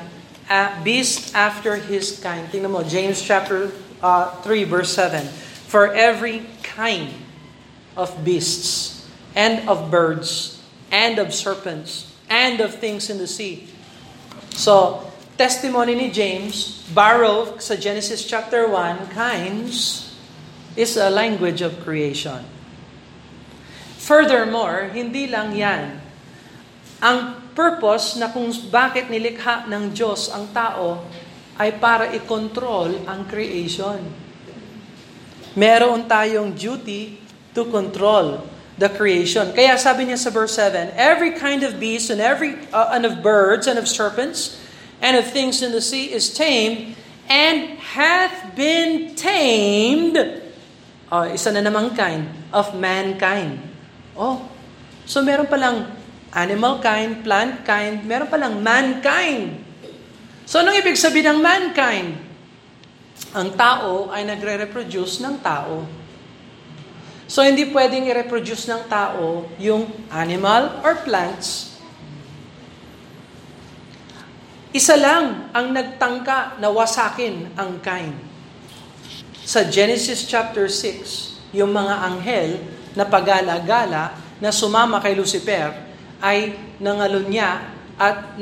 a 0.49 0.77
beast 0.85 1.33
after 1.33 1.77
his 1.77 2.19
kind. 2.21 2.45
Tingnan 2.49 2.69
mo, 2.69 2.85
James 2.85 3.17
chapter 3.21 3.73
uh, 4.03 4.29
3 4.45 4.63
verse 4.69 4.93
7. 4.93 5.25
For 5.65 5.89
every 5.93 6.45
kind 6.61 7.09
of 7.97 8.13
beasts 8.21 9.07
and 9.33 9.65
of 9.65 9.89
birds 9.89 10.61
and 10.93 11.17
of 11.17 11.33
serpents 11.33 12.13
and 12.29 12.61
of 12.61 12.77
things 12.77 13.09
in 13.09 13.17
the 13.17 13.25
sea. 13.25 13.65
So, 14.53 15.09
testimony 15.37 15.97
ni 15.97 16.13
James, 16.13 16.85
borrowed 16.93 17.61
sa 17.61 17.73
Genesis 17.73 18.21
chapter 18.21 18.69
1, 18.69 19.09
kinds, 19.09 20.09
is 20.77 20.97
a 20.97 21.09
language 21.09 21.65
of 21.65 21.81
creation. 21.81 22.52
Furthermore, 24.03 24.91
hindi 24.91 25.31
lang 25.31 25.55
yan. 25.55 25.97
Ang 26.99 27.39
purpose 27.55 28.19
na 28.19 28.27
kung 28.27 28.51
bakit 28.67 29.07
nilikha 29.07 29.63
ng 29.71 29.95
Diyos 29.95 30.27
ang 30.27 30.51
tao 30.51 31.07
ay 31.55 31.79
para 31.79 32.11
i-control 32.11 33.07
ang 33.07 33.23
creation 33.29 34.23
meron 35.53 36.09
tayong 36.09 36.53
duty 36.53 37.17
to 37.53 37.69
control 37.69 38.41
the 38.77 38.89
creation. 38.89 39.53
Kaya 39.53 39.77
sabi 39.77 40.09
niya 40.09 40.17
sa 40.17 40.33
verse 40.33 40.57
7, 40.57 40.97
every 40.97 41.37
kind 41.37 41.61
of 41.61 41.77
beast 41.77 42.09
and 42.09 42.17
every 42.17 42.57
uh, 42.73 42.93
and 42.93 43.05
of 43.05 43.21
birds 43.21 43.69
and 43.69 43.77
of 43.77 43.85
serpents 43.85 44.57
and 44.97 45.13
of 45.13 45.29
things 45.29 45.61
in 45.61 45.69
the 45.69 45.81
sea 45.81 46.09
is 46.09 46.33
tamed 46.33 46.97
and 47.29 47.77
hath 47.93 48.57
been 48.57 49.13
tamed 49.13 50.17
uh, 51.13 51.29
isa 51.29 51.53
na 51.53 51.61
namang 51.61 51.93
kind 51.93 52.25
of 52.49 52.73
mankind. 52.73 53.61
Oh, 54.13 54.45
so 55.05 55.25
meron 55.25 55.49
palang 55.49 55.89
animal 56.33 56.81
kind, 56.81 57.21
plant 57.21 57.65
kind, 57.65 58.01
meron 58.05 58.29
palang 58.29 58.61
mankind. 58.61 59.61
So 60.45 60.61
anong 60.61 60.77
ibig 60.81 60.97
sabihin 60.97 61.37
ng 61.37 61.39
mankind? 61.41 62.33
ang 63.33 63.49
tao 63.57 64.13
ay 64.13 64.27
nagre-reproduce 64.29 65.25
ng 65.25 65.41
tao. 65.41 65.85
So 67.25 67.41
hindi 67.41 67.65
pwedeng 67.73 68.05
i-reproduce 68.05 68.69
ng 68.69 68.85
tao 68.85 69.49
yung 69.57 69.89
animal 70.13 70.83
or 70.85 71.01
plants. 71.01 71.73
Isa 74.69 74.97
lang 74.97 75.49
ang 75.53 75.73
nagtangka 75.73 76.61
na 76.61 76.69
wasakin 76.69 77.53
ang 77.57 77.81
kind. 77.81 78.13
Sa 79.45 79.65
Genesis 79.65 80.25
chapter 80.29 80.69
6, 80.69 81.53
yung 81.57 81.73
mga 81.73 81.93
anghel 82.05 82.61
na 82.93 83.05
pagala-gala 83.05 84.13
na 84.37 84.49
sumama 84.49 85.01
kay 85.01 85.17
Lucifer 85.17 85.73
ay 86.23 86.55
nangalunya 86.79 87.59
at 87.99 88.39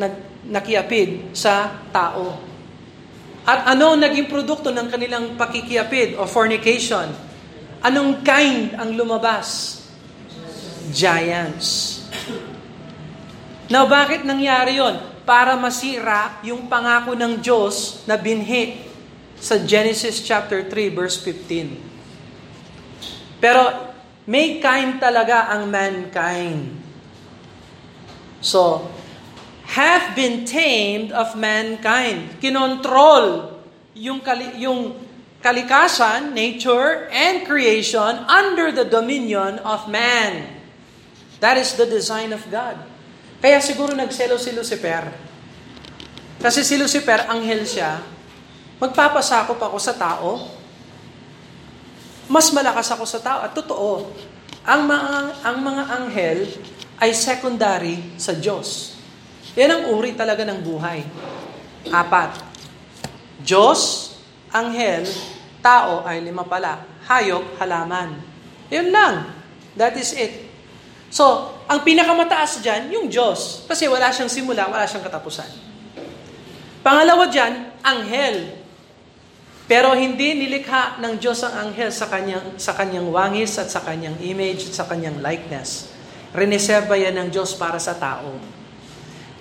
nakiapid 0.48 1.36
sa 1.36 1.82
tao. 1.92 2.40
At 3.42 3.74
ano 3.74 3.98
naging 3.98 4.30
produkto 4.30 4.70
ng 4.70 4.88
kanilang 4.90 5.34
pakikiapid 5.34 6.18
o 6.18 6.30
fornication? 6.30 7.10
Anong 7.82 8.22
kind 8.22 8.78
ang 8.78 8.94
lumabas? 8.94 9.82
Giants. 10.94 11.98
Now, 13.72 13.88
bakit 13.90 14.28
nangyari 14.28 14.78
yon? 14.78 15.00
Para 15.26 15.56
masira 15.56 16.38
yung 16.44 16.68
pangako 16.68 17.16
ng 17.16 17.40
Diyos 17.40 18.04
na 18.06 18.20
binhi 18.20 18.84
sa 19.42 19.58
Genesis 19.58 20.22
chapter 20.22 20.70
3 20.70 20.94
verse 20.94 21.18
15. 21.24 23.42
Pero 23.42 23.91
may 24.32 24.64
kind 24.64 24.96
talaga 24.96 25.52
ang 25.52 25.68
mankind. 25.68 26.72
So, 28.40 28.88
hath 29.68 30.16
been 30.16 30.48
tamed 30.48 31.12
of 31.12 31.36
mankind. 31.36 32.40
Kinontrol 32.40 33.60
yung, 33.92 34.24
kali, 34.24 34.64
yung 34.64 34.96
kalikasan, 35.44 36.32
nature, 36.32 37.12
and 37.12 37.44
creation 37.44 38.24
under 38.32 38.72
the 38.72 38.88
dominion 38.88 39.60
of 39.68 39.92
man. 39.92 40.48
That 41.44 41.60
is 41.60 41.76
the 41.76 41.90
design 41.90 42.32
of 42.32 42.48
God. 42.48 42.80
Kaya 43.44 43.60
siguro 43.60 43.92
nagselo 43.92 44.40
si 44.40 44.56
Lucifer. 44.56 45.12
Kasi 46.40 46.64
si 46.64 46.80
Lucifer, 46.80 47.28
anghel 47.28 47.68
siya, 47.68 48.00
magpapasakop 48.80 49.60
ako 49.60 49.78
sa 49.78 49.94
tao, 49.94 50.61
mas 52.32 52.48
malakas 52.56 52.88
ako 52.96 53.04
sa 53.04 53.20
tao. 53.20 53.44
At 53.44 53.52
totoo, 53.52 54.08
ang 54.64 54.88
mga, 54.88 55.14
ang 55.44 55.58
mga 55.60 55.84
anghel 56.00 56.40
ay 57.04 57.12
secondary 57.12 58.16
sa 58.16 58.32
Diyos. 58.32 58.96
Yan 59.60 59.68
ang 59.68 59.84
uri 59.92 60.16
talaga 60.16 60.48
ng 60.48 60.64
buhay. 60.64 61.04
Apat. 61.92 62.40
Diyos, 63.44 64.16
anghel, 64.48 65.04
tao 65.60 66.08
ay 66.08 66.24
lima 66.24 66.48
pala. 66.48 66.88
Hayop, 67.12 67.60
halaman. 67.60 68.16
Yun 68.72 68.96
lang. 68.96 69.28
That 69.76 70.00
is 70.00 70.16
it. 70.16 70.48
So, 71.12 71.52
ang 71.68 71.84
pinakamataas 71.84 72.64
dyan, 72.64 72.96
yung 72.96 73.12
Diyos. 73.12 73.68
Kasi 73.68 73.92
wala 73.92 74.08
siyang 74.16 74.32
simula, 74.32 74.72
wala 74.72 74.88
siyang 74.88 75.04
katapusan. 75.04 75.52
Pangalawa 76.80 77.28
dyan, 77.28 77.76
anghel. 77.84 78.61
Pero 79.72 79.96
hindi 79.96 80.36
nilikha 80.36 81.00
ng 81.00 81.16
Diyos 81.16 81.48
ang 81.48 81.72
anghel 81.72 81.96
sa 81.96 82.12
kanyang, 82.12 82.60
sa 82.60 82.76
kanyang 82.76 83.08
wangis 83.08 83.56
at 83.56 83.72
sa 83.72 83.80
kanyang 83.80 84.20
image 84.20 84.68
at 84.68 84.76
sa 84.76 84.84
kanyang 84.84 85.24
likeness. 85.24 85.88
Reneserba 86.36 87.00
yan 87.00 87.16
ng 87.16 87.30
Diyos 87.32 87.56
para 87.56 87.80
sa 87.80 87.96
tao. 87.96 88.36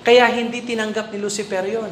Kaya 0.06 0.30
hindi 0.30 0.62
tinanggap 0.62 1.10
ni 1.10 1.18
Lucifer 1.18 1.66
yon. 1.66 1.90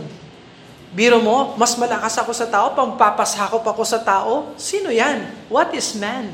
Biro 0.95 1.19
mo, 1.19 1.59
mas 1.59 1.75
malakas 1.75 2.15
ako 2.23 2.31
sa 2.31 2.47
tao, 2.47 2.79
pampapasakop 2.79 3.67
ako 3.67 3.83
sa 3.83 4.07
tao. 4.07 4.55
Sino 4.55 4.95
yan? 4.95 5.51
What 5.51 5.75
is 5.75 5.99
man? 5.99 6.31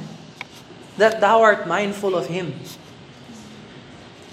That 1.00 1.24
thou 1.24 1.40
art 1.40 1.64
mindful 1.64 2.20
of 2.20 2.28
him. 2.28 2.52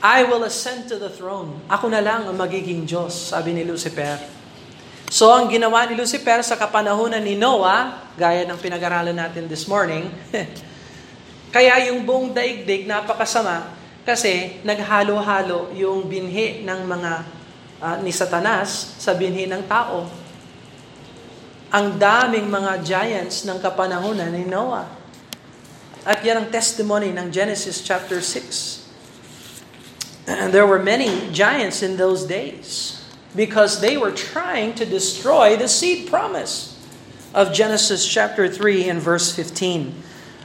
I 0.04 0.28
will 0.28 0.44
ascend 0.44 0.92
to 0.92 1.00
the 1.00 1.08
throne. 1.08 1.64
Ako 1.72 1.88
na 1.88 2.04
lang 2.04 2.28
ang 2.28 2.36
magiging 2.36 2.84
Diyos, 2.84 3.32
sabi 3.32 3.56
ni 3.56 3.64
Lucifer. 3.64 4.41
So 5.12 5.28
ang 5.28 5.52
ginawa 5.52 5.84
ni 5.92 6.00
Lucifer 6.00 6.40
sa 6.40 6.56
kapanahunan 6.56 7.20
ni 7.20 7.36
Noah, 7.36 8.00
gaya 8.16 8.48
ng 8.48 8.56
pinag-aralan 8.56 9.12
natin 9.12 9.44
this 9.44 9.68
morning, 9.68 10.08
kaya 11.56 11.92
yung 11.92 12.08
buong 12.08 12.32
daigdig 12.32 12.88
napakasama 12.88 13.76
kasi 14.08 14.64
naghalo-halo 14.64 15.76
yung 15.76 16.08
binhi 16.08 16.64
ng 16.64 16.88
mga 16.88 17.12
uh, 17.84 18.00
ni 18.00 18.16
Satanas 18.16 18.96
sa 19.04 19.12
binhi 19.12 19.52
ng 19.52 19.68
tao. 19.68 20.08
Ang 21.76 22.00
daming 22.00 22.48
mga 22.48 22.80
giants 22.80 23.44
ng 23.44 23.60
kapanahunan 23.60 24.32
ni 24.32 24.48
Noah. 24.48 24.88
At 26.08 26.24
yan 26.24 26.40
ang 26.40 26.48
testimony 26.48 27.12
ng 27.12 27.28
Genesis 27.36 27.84
chapter 27.84 28.24
6. 28.24 30.32
And 30.32 30.52
there 30.56 30.64
were 30.64 30.80
many 30.80 31.12
giants 31.36 31.84
in 31.84 32.00
those 32.00 32.24
days 32.24 33.01
because 33.36 33.80
they 33.80 33.98
were 33.98 34.12
trying 34.12 34.76
to 34.76 34.86
destroy 34.86 35.56
the 35.56 35.68
seed 35.68 36.10
promise 36.10 36.76
of 37.34 37.54
Genesis 37.54 38.06
chapter 38.08 38.48
3 38.48 38.90
and 38.90 39.00
verse 39.00 39.34
15. 39.34 39.96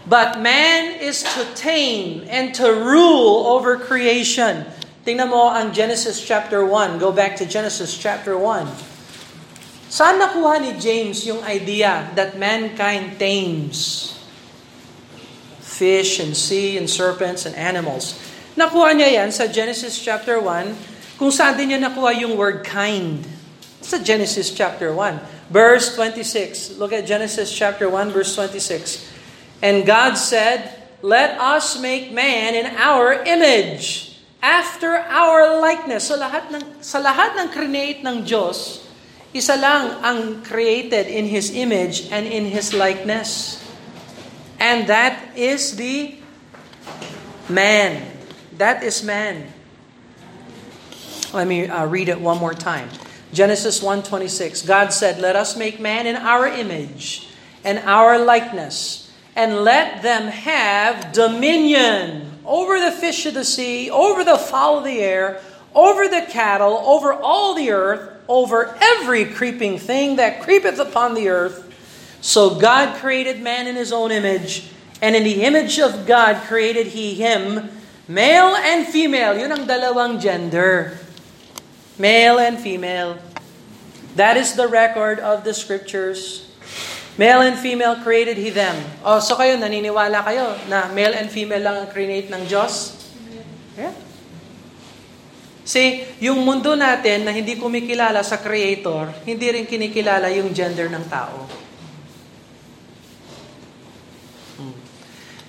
But 0.07 0.38
man 0.38 1.00
is 1.02 1.26
to 1.35 1.43
tame 1.59 2.25
and 2.31 2.55
to 2.55 2.71
rule 2.71 3.47
over 3.50 3.76
creation. 3.76 4.66
Tingnan 5.02 5.31
mo 5.35 5.50
ang 5.50 5.75
Genesis 5.75 6.23
chapter 6.23 6.62
1. 6.62 6.99
Go 7.02 7.11
back 7.11 7.35
to 7.43 7.47
Genesis 7.47 7.99
chapter 7.99 8.38
1. 8.38 8.66
Saan 9.90 10.19
nakuha 10.19 10.62
ni 10.62 10.78
James 10.78 11.26
yung 11.26 11.43
idea 11.47 12.11
that 12.14 12.38
mankind 12.38 13.19
tames 13.19 14.14
fish 15.62 16.19
and 16.19 16.35
sea 16.35 16.78
and 16.78 16.90
serpents 16.90 17.47
and 17.47 17.55
animals? 17.59 18.19
Nakuha 18.55 18.95
niya 18.95 19.23
yan 19.23 19.31
sa 19.35 19.50
Genesis 19.50 19.99
chapter 19.99 20.38
1 20.38 20.96
kung 21.17 21.33
saan 21.33 21.57
din 21.57 21.73
niya 21.73 21.81
nakuha 21.81 22.13
yung 22.13 22.37
word 22.37 22.61
kind. 22.65 23.25
Sa 23.81 23.97
Genesis 23.97 24.53
chapter 24.53 24.93
1. 24.93 25.49
Verse 25.49 25.95
26. 25.97 26.77
Look 26.77 26.93
at 26.93 27.09
Genesis 27.09 27.49
chapter 27.49 27.89
1 27.89 28.13
verse 28.13 28.35
26. 28.37 29.09
And 29.65 29.89
God 29.89 30.21
said, 30.21 30.76
Let 31.00 31.39
us 31.41 31.79
make 31.81 32.13
man 32.13 32.57
in 32.57 32.67
our 32.76 33.23
image, 33.25 34.17
after 34.43 34.97
our 35.07 35.61
likeness. 35.61 36.09
So 36.09 36.19
lahat 36.19 36.50
ng, 36.52 36.83
sa 36.85 36.99
lahat 37.00 37.37
ng 37.37 37.49
create 37.52 38.00
ng 38.02 38.26
Diyos, 38.26 38.85
isa 39.33 39.57
lang 39.57 40.00
ang 40.02 40.43
created 40.43 41.09
in 41.09 41.29
His 41.29 41.52
image 41.52 42.09
and 42.13 42.26
in 42.26 42.49
His 42.49 42.73
likeness. 42.73 43.61
And 44.57 44.89
that 44.89 45.37
is 45.37 45.76
the 45.76 46.17
man. 47.49 48.02
That 48.57 48.81
is 48.83 49.05
man. 49.05 49.55
Let 51.37 51.49
me 51.49 51.69
uh, 51.69 51.85
read 51.85 52.09
it 52.09 52.19
one 52.19 52.39
more 52.39 52.55
time. 52.55 52.89
Genesis 53.31 53.83
1:26. 53.83 54.63
God 54.65 54.91
said, 54.91 55.21
"Let 55.21 55.37
us 55.37 55.55
make 55.55 55.79
man 55.79 56.07
in 56.07 56.17
our 56.17 56.49
image 56.49 57.29
and 57.63 57.79
our 57.85 58.17
likeness, 58.17 59.11
and 59.37 59.63
let 59.63 60.01
them 60.01 60.29
have 60.29 61.13
dominion 61.13 62.41
over 62.47 62.81
the 62.81 62.91
fish 62.91 63.27
of 63.27 63.35
the 63.35 63.45
sea, 63.45 63.91
over 63.91 64.25
the 64.25 64.39
fowl 64.39 64.79
of 64.79 64.85
the 64.85 65.01
air, 65.01 65.43
over 65.75 66.09
the 66.09 66.23
cattle, 66.23 66.83
over 66.87 67.13
all 67.13 67.53
the 67.53 67.71
earth, 67.71 68.17
over 68.29 68.75
every 68.81 69.27
creeping 69.27 69.79
thing 69.79 70.17
that 70.17 70.41
creepeth 70.41 70.79
upon 70.79 71.13
the 71.13 71.29
earth." 71.29 71.65
So 72.23 72.55
God 72.55 72.97
created 72.97 73.43
man 73.43 73.67
in 73.67 73.77
his 73.77 73.93
own 73.93 74.11
image, 74.11 74.71
and 75.03 75.15
in 75.15 75.25
the 75.25 75.45
image 75.45 75.79
of 75.79 76.07
God 76.07 76.49
created 76.49 76.87
he 76.97 77.13
him, 77.13 77.69
male 78.09 78.57
and 78.57 78.87
female. 78.87 79.37
Yun 79.37 79.53
ang 79.53 79.67
dalawang 79.69 80.19
gender. 80.19 80.97
Male 81.97 82.39
and 82.39 82.56
female. 82.61 83.17
That 84.17 84.37
is 84.37 84.56
the 84.56 84.69
record 84.69 85.21
of 85.21 85.45
the 85.45 85.52
scriptures. 85.52 86.49
Male 87.17 87.49
and 87.49 87.56
female 87.56 87.97
created 88.04 88.37
He 88.37 88.52
them. 88.52 88.76
Oh, 89.00 89.21
so 89.21 89.37
kayo, 89.41 89.56
naniniwala 89.56 90.21
kayo 90.21 90.56
na 90.69 90.93
male 90.93 91.17
and 91.17 91.32
female 91.32 91.65
lang 91.65 91.76
ang 91.85 91.89
create 91.89 92.28
ng 92.28 92.45
Diyos? 92.45 92.93
Yeah. 93.76 93.97
See, 95.67 96.06
yung 96.23 96.47
mundo 96.47 96.78
natin 96.78 97.26
na 97.26 97.35
hindi 97.35 97.59
kumikilala 97.59 98.23
sa 98.23 98.39
Creator, 98.39 99.26
hindi 99.26 99.50
rin 99.50 99.67
kinikilala 99.67 100.30
yung 100.30 100.54
gender 100.54 100.87
ng 100.87 101.04
tao. 101.11 101.66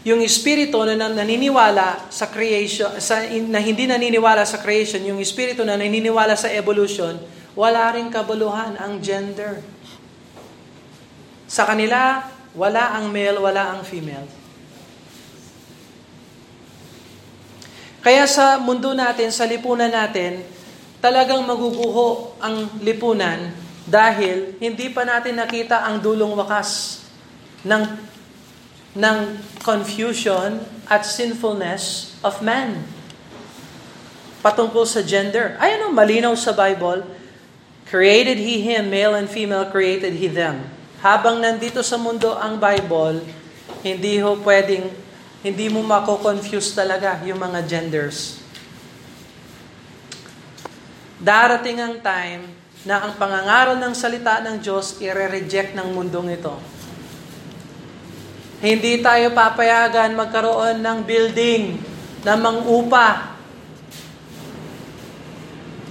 Yung 0.08 0.24
espiritu 0.24 0.80
na 0.88 0.96
naniniwala 0.96 2.08
sa 2.08 2.32
creation, 2.32 2.96
sa, 3.04 3.28
na 3.28 3.60
hindi 3.60 3.92
naniniwala 3.92 4.48
sa 4.48 4.64
creation, 4.64 5.04
yung 5.04 5.20
espiritu 5.20 5.68
na 5.68 5.76
naniniwala 5.76 6.32
sa 6.40 6.48
evolution, 6.48 7.20
wala 7.60 7.92
rin 7.92 8.08
kabuluhan 8.08 8.80
ang 8.80 9.04
gender. 9.04 9.60
Sa 11.44 11.68
kanila, 11.68 12.24
wala 12.56 12.96
ang 12.96 13.12
male, 13.12 13.36
wala 13.36 13.76
ang 13.76 13.84
female. 13.84 14.32
Kaya 18.00 18.24
sa 18.24 18.56
mundo 18.64 18.96
natin, 18.96 19.28
sa 19.36 19.44
lipunan 19.44 19.92
natin, 19.92 20.40
talagang 21.04 21.44
maguguho 21.44 22.40
ang 22.40 22.80
lipunan 22.80 23.52
dahil 23.84 24.56
hindi 24.64 24.88
pa 24.88 25.04
natin 25.04 25.36
nakita 25.36 25.84
ang 25.84 26.00
dulong 26.00 26.32
wakas 26.32 27.04
ng 27.68 28.16
ng 28.98 29.38
confusion 29.62 30.58
at 30.90 31.06
sinfulness 31.06 32.18
of 32.26 32.42
man. 32.42 32.82
Patungkol 34.42 34.90
sa 34.90 35.06
gender. 35.06 35.54
Ay 35.62 35.78
ano, 35.78 35.94
malinaw 35.94 36.34
sa 36.34 36.50
Bible, 36.50 37.06
created 37.86 38.42
he 38.42 38.66
him, 38.66 38.90
male 38.90 39.14
and 39.14 39.30
female 39.30 39.70
created 39.70 40.18
he 40.18 40.26
them. 40.26 40.66
Habang 41.06 41.38
nandito 41.38 41.86
sa 41.86 42.02
mundo 42.02 42.34
ang 42.34 42.58
Bible, 42.58 43.22
hindi 43.86 44.18
ho 44.18 44.34
pwedeng, 44.42 44.90
hindi 45.46 45.70
mo 45.70 45.86
mako-confuse 45.86 46.74
talaga 46.74 47.22
yung 47.22 47.38
mga 47.38 47.70
genders. 47.70 48.42
Darating 51.22 51.78
ang 51.78 52.02
time 52.02 52.50
na 52.82 53.06
ang 53.06 53.14
pangangaral 53.14 53.78
ng 53.78 53.94
salita 53.94 54.42
ng 54.42 54.58
Diyos 54.58 54.98
i-reject 54.98 55.78
ng 55.78 55.94
mundong 55.94 56.34
ito 56.34 56.77
hindi 58.58 59.06
tayo 59.06 59.38
papayagan 59.38 60.18
magkaroon 60.18 60.82
ng 60.82 61.00
building 61.06 61.64
na 62.26 62.34
mangupa 62.34 63.38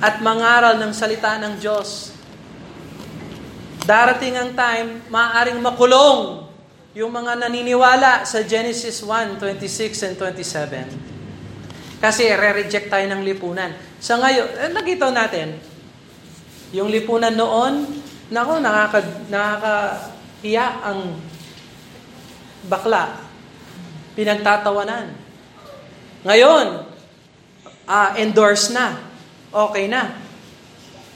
at 0.02 0.18
mangaral 0.20 0.74
ng 0.76 0.92
salita 0.92 1.38
ng 1.38 1.56
Diyos. 1.62 2.12
Darating 3.86 4.34
ang 4.34 4.50
time, 4.50 5.06
maaaring 5.06 5.62
makulong 5.62 6.42
yung 6.98 7.14
mga 7.14 7.46
naniniwala 7.46 8.26
sa 8.26 8.42
Genesis 8.42 8.98
1, 8.98 9.38
26 9.38 10.06
and 10.10 10.14
27. 10.18 12.02
Kasi 12.02 12.28
re-reject 12.34 12.90
tayo 12.90 13.06
ng 13.06 13.22
lipunan. 13.22 13.70
Sa 14.02 14.18
ngayon, 14.18 14.48
eh, 14.58 14.70
nakita 14.74 15.14
natin, 15.14 15.54
yung 16.74 16.90
lipunan 16.90 17.32
noon, 17.32 18.02
nako, 18.28 18.58
nakaka, 18.58 19.00
nakakahiya 19.30 20.66
ang 20.82 21.14
bakla, 22.64 23.20
pinagtatawanan. 24.16 25.12
Ngayon, 26.24 26.88
uh, 27.86 28.10
endorse 28.16 28.72
na. 28.72 28.98
Okay 29.52 29.86
na. 29.86 30.16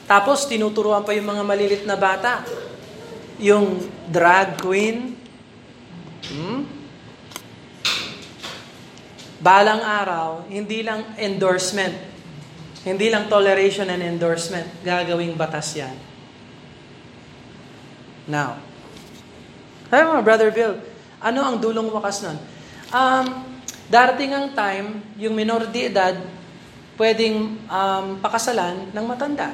Tapos 0.05 0.45
tinuturuan 0.47 1.01
pa 1.01 1.15
yung 1.15 1.29
mga 1.29 1.43
malilit 1.43 1.83
na 1.87 1.97
bata. 1.97 2.45
Yung 3.41 3.81
drag 4.11 4.61
queen. 4.61 5.17
Hmm? 6.29 6.67
Balang 9.41 9.81
araw, 9.81 10.45
hindi 10.45 10.85
lang 10.85 11.17
endorsement. 11.17 11.97
Hindi 12.85 13.09
lang 13.09 13.25
toleration 13.29 13.89
and 13.89 14.05
endorsement. 14.05 14.69
Gagawing 14.85 15.33
batas 15.33 15.73
yan. 15.73 15.93
Now, 18.29 18.61
mo, 19.91 20.21
Brother 20.21 20.53
Bill, 20.53 20.77
ano 21.21 21.39
ang 21.45 21.61
dulong 21.61 21.87
wakas 21.93 22.25
nun? 22.25 22.37
Um, 22.89 23.25
darating 23.87 24.33
ang 24.33 24.51
time, 24.57 24.99
yung 25.21 25.37
minor 25.37 25.69
de 25.69 25.87
edad, 25.87 26.17
pwedeng 26.97 27.61
um, 27.69 28.05
pakasalan 28.19 28.89
ng 28.89 29.05
matanda. 29.05 29.53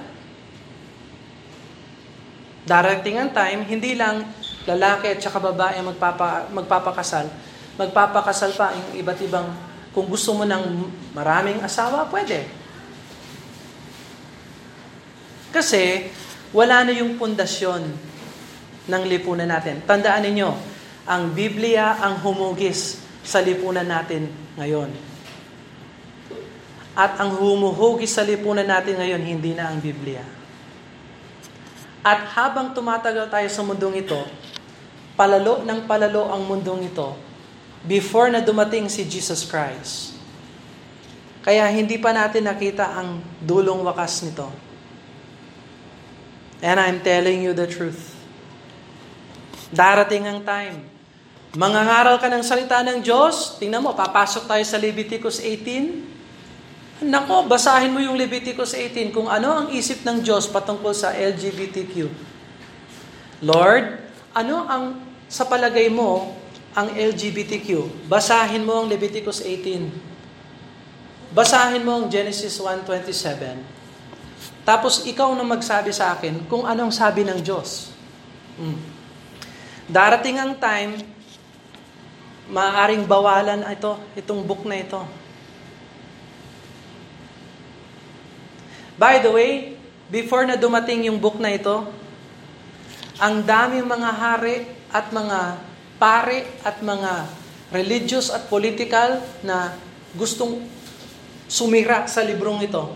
Darating 2.67 3.19
ang 3.19 3.32
time, 3.32 3.63
hindi 3.67 3.95
lang 3.95 4.27
lalaki 4.67 5.15
at 5.15 5.19
saka 5.23 5.39
babae 5.39 5.80
magpapa, 5.80 6.51
magpapakasal, 6.51 7.27
magpapakasal 7.80 8.51
pa 8.56 8.75
yung 8.75 8.99
iba't 8.99 9.19
ibang, 9.23 9.47
kung 9.95 10.08
gusto 10.08 10.36
mo 10.36 10.43
ng 10.43 10.88
maraming 11.15 11.63
asawa, 11.63 12.08
pwede. 12.12 12.43
Kasi, 15.56 16.12
wala 16.51 16.84
na 16.84 16.93
yung 16.95 17.15
pundasyon 17.15 17.82
ng 18.88 19.03
lipunan 19.08 19.47
natin. 19.47 19.84
Tandaan 19.88 20.27
ninyo, 20.27 20.77
ang 21.08 21.32
Biblia 21.32 21.96
ang 22.04 22.20
humugis 22.20 23.00
sa 23.24 23.39
lipunan 23.39 23.88
natin 23.88 24.28
ngayon. 24.60 24.91
At 26.98 27.15
ang 27.22 27.39
humuhugis 27.39 28.12
sa 28.17 28.28
lipunan 28.28 28.67
natin 28.67 29.00
ngayon, 29.00 29.22
hindi 29.24 29.56
na 29.56 29.72
ang 29.72 29.80
Biblia. 29.80 30.26
At 32.04 32.28
habang 32.36 32.76
tumatagal 32.76 33.32
tayo 33.32 33.48
sa 33.48 33.62
mundong 33.63 34.04
ito, 34.04 34.20
palalo 35.15 35.63
ng 35.63 35.80
palalo 35.88 36.28
ang 36.28 36.43
mundong 36.43 36.89
ito 36.89 37.15
before 37.86 38.34
na 38.34 38.41
dumating 38.41 38.89
si 38.89 39.06
Jesus 39.06 39.46
Christ. 39.46 40.17
Kaya 41.46 41.63
hindi 41.72 41.96
pa 41.96 42.12
natin 42.12 42.43
nakita 42.50 42.98
ang 42.98 43.24
dulong 43.39 43.80
wakas 43.88 44.26
nito. 44.28 44.52
And 46.60 46.82
I'm 46.82 47.00
telling 47.00 47.46
you 47.46 47.54
the 47.54 47.70
truth. 47.70 48.17
Darating 49.70 50.26
ang 50.26 50.41
time. 50.41 50.96
Mangangaral 51.55 52.19
ka 52.19 52.27
ng 52.27 52.43
salita 52.43 52.83
ng 52.83 52.99
Diyos. 52.99 53.55
Tingnan 53.55 53.79
mo, 53.79 53.95
papasok 53.95 54.51
tayo 54.51 54.63
sa 54.67 54.75
Leviticus 54.75 55.39
18. 55.39 57.07
Nako, 57.07 57.45
basahin 57.45 57.93
mo 57.93 58.01
yung 58.01 58.17
Leviticus 58.17 58.73
18 58.73 59.13
kung 59.13 59.29
ano 59.29 59.53
ang 59.53 59.67
isip 59.69 60.01
ng 60.01 60.19
Diyos 60.19 60.49
patungkol 60.49 60.97
sa 60.97 61.13
LGBTQ. 61.13 62.10
Lord, 63.45 64.01
ano 64.33 64.65
ang 64.65 64.83
sa 65.29 65.45
palagay 65.45 65.93
mo 65.93 66.33
ang 66.73 66.89
LGBTQ? 66.89 67.86
Basahin 68.10 68.65
mo 68.65 68.81
ang 68.81 68.89
Leviticus 68.89 69.45
18. 69.45 71.38
Basahin 71.38 71.86
mo 71.86 72.01
ang 72.01 72.05
Genesis 72.10 72.57
1.27. 72.57 73.77
Tapos 74.65 75.05
ikaw 75.05 75.31
na 75.38 75.45
magsabi 75.45 75.93
sa 75.95 76.17
akin 76.17 76.49
kung 76.49 76.65
anong 76.65 76.91
sabi 76.91 77.23
ng 77.23 77.39
Diyos. 77.39 77.93
Hmm. 78.57 78.75
Darating 79.88 80.41
ang 80.41 80.57
time, 80.57 80.97
maaaring 82.47 83.03
bawalan 83.03 83.63
ito, 83.67 83.99
itong 84.15 84.43
book 84.43 84.63
na 84.63 84.79
ito. 84.79 85.03
By 88.97 89.21
the 89.21 89.29
way, 89.29 89.77
before 90.10 90.47
na 90.49 90.57
dumating 90.57 91.05
yung 91.05 91.21
book 91.21 91.38
na 91.38 91.53
ito, 91.53 91.86
ang 93.21 93.45
daming 93.45 93.86
mga 93.86 94.12
hari 94.13 94.65
at 94.89 95.13
mga 95.13 95.62
pare 96.01 96.49
at 96.65 96.81
mga 96.81 97.29
religious 97.73 98.31
at 98.31 98.47
political 98.47 99.21
na 99.43 99.75
gustong 100.15 100.63
sumira 101.45 102.07
sa 102.07 102.23
librong 102.23 102.63
ito. 102.63 102.95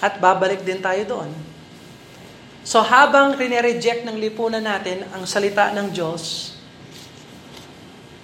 At 0.00 0.16
babalik 0.16 0.64
din 0.64 0.80
tayo 0.80 1.02
doon. 1.04 1.49
So 2.64 2.84
habang 2.84 3.36
reject 3.40 4.04
ng 4.04 4.16
lipunan 4.20 4.62
natin 4.62 5.08
ang 5.10 5.24
salita 5.24 5.72
ng 5.72 5.88
Diyos, 5.90 6.54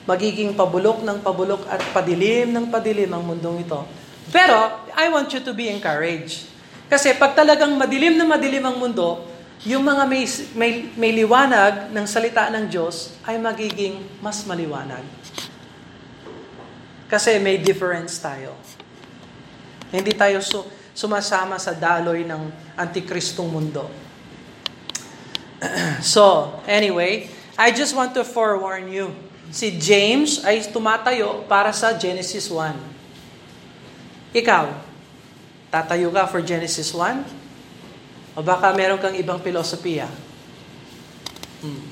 magiging 0.06 0.54
pabulok 0.54 1.02
ng 1.02 1.18
pabulok 1.20 1.66
at 1.66 1.82
padilim 1.90 2.54
ng 2.54 2.70
padilim 2.70 3.10
ang 3.10 3.26
mundong 3.26 3.66
ito. 3.66 3.80
Pero, 4.30 4.86
I 4.94 5.06
want 5.10 5.30
you 5.34 5.42
to 5.42 5.54
be 5.54 5.70
encouraged. 5.70 6.50
Kasi 6.86 7.14
pag 7.18 7.34
talagang 7.34 7.74
madilim 7.74 8.14
na 8.14 8.26
madilim 8.26 8.62
ang 8.62 8.78
mundo, 8.78 9.26
yung 9.66 9.82
mga 9.82 10.06
may, 10.06 10.24
may, 10.54 10.70
may 10.94 11.12
liwanag 11.14 11.90
ng 11.90 12.06
salita 12.06 12.46
ng 12.54 12.70
Diyos 12.70 13.18
ay 13.26 13.38
magiging 13.42 13.98
mas 14.22 14.46
maliwanag. 14.46 15.02
Kasi 17.10 17.38
may 17.42 17.58
difference 17.58 18.18
tayo. 18.22 18.54
Hindi 19.90 20.14
tayo 20.14 20.42
su- 20.42 20.66
sumasama 20.94 21.58
sa 21.58 21.74
daloy 21.74 22.26
ng 22.26 22.74
antikristong 22.78 23.50
mundo. 23.50 24.05
so, 26.02 26.52
anyway, 26.68 27.28
I 27.56 27.72
just 27.72 27.96
want 27.96 28.12
to 28.14 28.24
forewarn 28.24 28.92
you 28.92 29.14
si 29.50 29.72
James 29.78 30.42
ay 30.42 30.66
tumatayo 30.68 31.46
para 31.46 31.70
sa 31.70 31.94
Genesis 31.94 32.50
1. 32.50 32.76
Ikaw, 34.36 34.68
tatayo 35.72 36.12
ka 36.12 36.28
for 36.28 36.42
Genesis 36.42 36.92
1? 36.92 37.24
O 38.36 38.44
baka 38.44 38.68
meron 38.76 39.00
kang 39.00 39.16
ibang 39.16 39.40
filosofiya? 39.40 40.10
Hmm. 41.64 41.82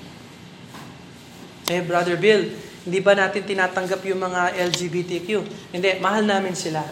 Eh, 1.72 1.81
Brother 1.81 2.20
Bill, 2.20 2.53
hindi 2.85 3.00
ba 3.00 3.16
natin 3.16 3.48
tinatanggap 3.48 4.05
yung 4.05 4.20
mga 4.20 4.61
LGBTQ? 4.68 5.29
Hindi, 5.72 5.88
mahal 6.05 6.29
namin 6.29 6.53
sila. 6.53 6.85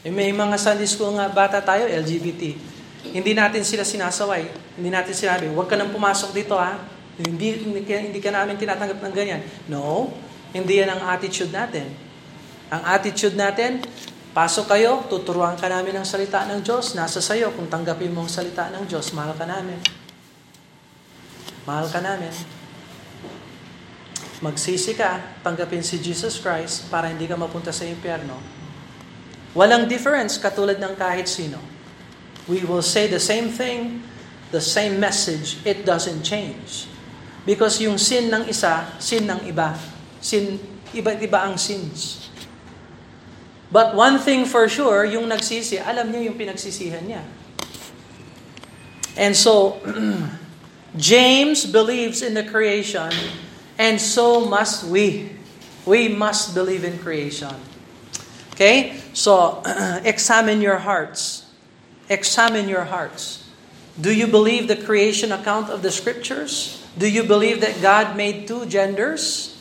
Eh, 0.00 0.08
may 0.08 0.32
mga 0.32 0.56
Sunday 0.56 0.88
school 0.88 1.12
nga 1.20 1.28
bata 1.28 1.60
tayo, 1.60 1.84
LGBT. 1.84 2.71
Hindi 3.10 3.34
natin 3.34 3.66
sila 3.66 3.82
sinasaway. 3.82 4.46
Hindi 4.78 4.94
natin 4.94 5.10
sinabi, 5.10 5.50
huwag 5.50 5.66
ka 5.66 5.74
nang 5.74 5.90
pumasok 5.90 6.30
dito 6.30 6.54
ha. 6.54 6.78
Hindi, 7.18 7.66
hindi, 7.66 7.82
hindi 7.82 8.20
ka 8.22 8.30
namin 8.30 8.54
tinatanggap 8.54 9.02
ng 9.02 9.14
ganyan. 9.14 9.42
No, 9.66 10.14
hindi 10.54 10.78
yan 10.78 10.94
ang 10.94 11.02
attitude 11.10 11.50
natin. 11.50 11.90
Ang 12.72 12.82
attitude 12.88 13.36
natin, 13.36 13.82
pasok 14.32 14.70
kayo, 14.70 15.04
tuturuan 15.10 15.58
ka 15.58 15.68
namin 15.68 15.98
ng 15.98 16.06
salita 16.06 16.46
ng 16.48 16.64
Diyos, 16.64 16.96
nasa 16.96 17.20
sayo 17.20 17.52
kung 17.52 17.68
tanggapin 17.68 18.14
mo 18.14 18.24
ang 18.24 18.32
salita 18.32 18.72
ng 18.72 18.88
Diyos, 18.88 19.12
mahal 19.12 19.36
ka 19.36 19.44
namin. 19.44 19.76
Mahal 21.68 21.86
ka 21.92 22.00
namin. 22.00 22.32
Magsisi 24.42 24.98
ka, 24.98 25.22
tanggapin 25.46 25.86
si 25.86 26.02
Jesus 26.02 26.42
Christ 26.42 26.90
para 26.90 27.06
hindi 27.12 27.30
ka 27.30 27.38
mapunta 27.38 27.70
sa 27.70 27.86
impyerno. 27.86 28.34
Walang 29.52 29.86
difference 29.86 30.40
katulad 30.40 30.80
ng 30.80 30.96
kahit 30.96 31.28
sino. 31.28 31.71
We 32.48 32.64
will 32.64 32.82
say 32.82 33.06
the 33.06 33.20
same 33.20 33.48
thing, 33.48 34.02
the 34.50 34.60
same 34.60 34.98
message, 34.98 35.58
it 35.64 35.86
doesn't 35.86 36.22
change. 36.22 36.86
Because 37.46 37.80
yung 37.82 37.98
sin 37.98 38.30
ng 38.30 38.46
isa, 38.46 38.86
sin 38.98 39.26
ng 39.26 39.46
iba. 39.46 39.74
Sin, 40.22 40.58
iba't 40.94 41.18
iba 41.22 41.42
ang 41.46 41.58
sins. 41.58 42.30
But 43.72 43.96
one 43.96 44.20
thing 44.20 44.44
for 44.44 44.68
sure, 44.68 45.08
yung 45.08 45.32
nagsisi, 45.32 45.80
alam 45.80 46.12
niya 46.12 46.28
yung 46.28 46.36
pinagsisihan 46.36 47.02
niya. 47.08 47.24
And 49.16 49.34
so, 49.34 49.80
James 50.96 51.64
believes 51.64 52.20
in 52.20 52.34
the 52.34 52.44
creation, 52.44 53.10
and 53.80 53.96
so 53.96 54.44
must 54.44 54.84
we. 54.84 55.32
We 55.88 56.12
must 56.12 56.54
believe 56.54 56.84
in 56.84 57.00
creation. 57.00 57.56
Okay? 58.52 59.00
So, 59.16 59.64
examine 60.04 60.60
your 60.60 60.78
hearts. 60.78 61.41
Examine 62.08 62.68
your 62.68 62.84
hearts. 62.84 63.48
Do 64.00 64.14
you 64.14 64.26
believe 64.26 64.68
the 64.68 64.76
creation 64.76 65.32
account 65.32 65.68
of 65.68 65.82
the 65.82 65.90
scriptures? 65.90 66.84
Do 66.96 67.08
you 67.08 67.22
believe 67.22 67.60
that 67.60 67.80
God 67.80 68.16
made 68.16 68.48
two 68.48 68.66
genders? 68.66 69.60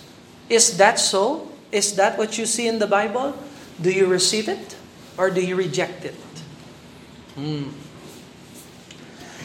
Is 0.49 0.77
that 0.77 0.99
so? 0.99 1.51
Is 1.71 1.95
that 1.95 2.17
what 2.17 2.37
you 2.37 2.45
see 2.45 2.67
in 2.67 2.79
the 2.79 2.87
Bible? 2.87 3.35
Do 3.79 3.91
you 3.91 4.07
receive 4.07 4.47
it 4.47 4.75
or 5.17 5.29
do 5.29 5.41
you 5.41 5.55
reject 5.55 6.05
it? 6.05 6.15
Hmm. 7.35 7.69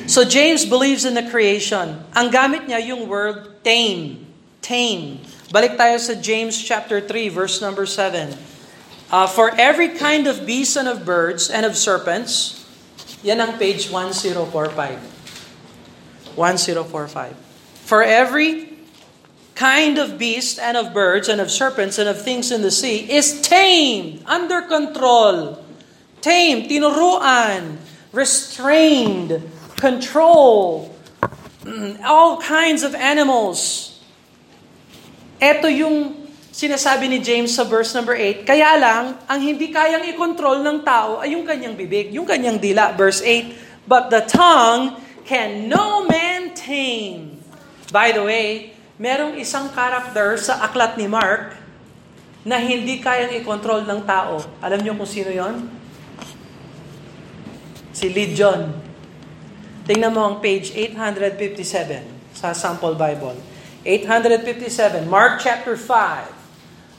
So 0.07 0.25
James 0.25 0.67
believes 0.67 1.05
in 1.05 1.15
the 1.15 1.25
creation. 1.31 2.05
Ang 2.13 2.31
gamit 2.31 2.69
niya 2.69 2.85
yung 2.85 3.09
word 3.09 3.65
tame. 3.65 4.27
Tame. 4.61 5.25
Balik 5.51 5.79
tayo 5.79 5.97
sa 5.97 6.15
James 6.19 6.59
chapter 6.59 7.01
3 7.01 7.31
verse 7.33 7.63
number 7.63 7.87
7. 7.87 8.37
Uh, 9.09 9.27
for 9.31 9.55
every 9.55 9.95
kind 9.95 10.27
of 10.27 10.45
beast 10.45 10.75
and 10.75 10.91
of 10.91 11.07
birds 11.07 11.49
and 11.49 11.65
of 11.65 11.79
serpents, 11.79 12.56
yan 13.27 13.43
ang 13.43 13.59
page 13.59 13.91
1045. 13.91 14.39
1045. 16.39 17.35
For 17.83 18.07
every 18.07 18.71
kind 19.59 19.99
of 19.99 20.15
beasts 20.15 20.63
and 20.63 20.77
of 20.77 20.95
birds 20.95 21.27
and 21.27 21.41
of 21.43 21.51
serpents 21.51 21.99
and 21.99 22.07
of 22.09 22.23
things 22.23 22.55
in 22.55 22.63
the 22.63 22.71
sea 22.71 23.11
is 23.11 23.43
tamed, 23.43 24.23
under 24.31 24.63
control, 24.63 25.59
tamed, 26.23 26.71
tinuruan, 26.71 27.83
restrained, 28.13 29.43
control, 29.75 30.95
all 32.07 32.39
kinds 32.39 32.87
of 32.87 32.95
animals. 32.95 33.99
Ito 35.43 35.67
yung 35.67 36.26
sinasabi 36.57 37.13
ni 37.13 37.21
James 37.21 37.53
sa 37.53 37.69
verse 37.69 37.93
number 37.93 38.17
8. 38.17 38.49
Kaya 38.49 38.81
lang, 38.81 39.21
ang 39.29 39.41
hindi 39.45 39.69
kayang 39.69 40.09
i-control 40.09 40.65
ng 40.65 40.81
tao 40.81 41.21
ay 41.21 41.37
yung 41.37 41.45
kanyang 41.45 41.77
bibig, 41.77 42.17
yung 42.17 42.25
kanyang 42.25 42.57
dila. 42.57 42.97
Verse 42.97 43.21
8, 43.21 43.85
But 43.85 44.09
the 44.09 44.25
tongue 44.25 44.97
can 45.29 45.69
no 45.69 46.09
man 46.09 46.57
tame. 46.57 47.45
By 47.93 48.17
the 48.17 48.25
way, 48.25 48.73
merong 48.97 49.37
isang 49.37 49.69
character 49.77 50.41
sa 50.41 50.65
aklat 50.65 50.97
ni 50.97 51.05
Mark 51.05 51.53
na 52.41 52.57
hindi 52.57 53.05
kayang 53.05 53.37
i-control 53.37 53.85
ng 53.85 54.01
tao. 54.09 54.41
Alam 54.65 54.81
niyo 54.81 54.97
kung 54.97 55.05
sino 55.07 55.29
yon? 55.29 55.69
Si 57.93 58.09
Legion. 58.09 58.73
Tingnan 59.85 60.09
mo 60.09 60.25
ang 60.25 60.41
page 60.41 60.73
857 60.73 62.33
sa 62.33 62.57
sample 62.57 62.97
Bible. 62.97 63.37
857, 63.85 65.05
Mark 65.05 65.39
chapter 65.45 65.77
5. 65.77 66.36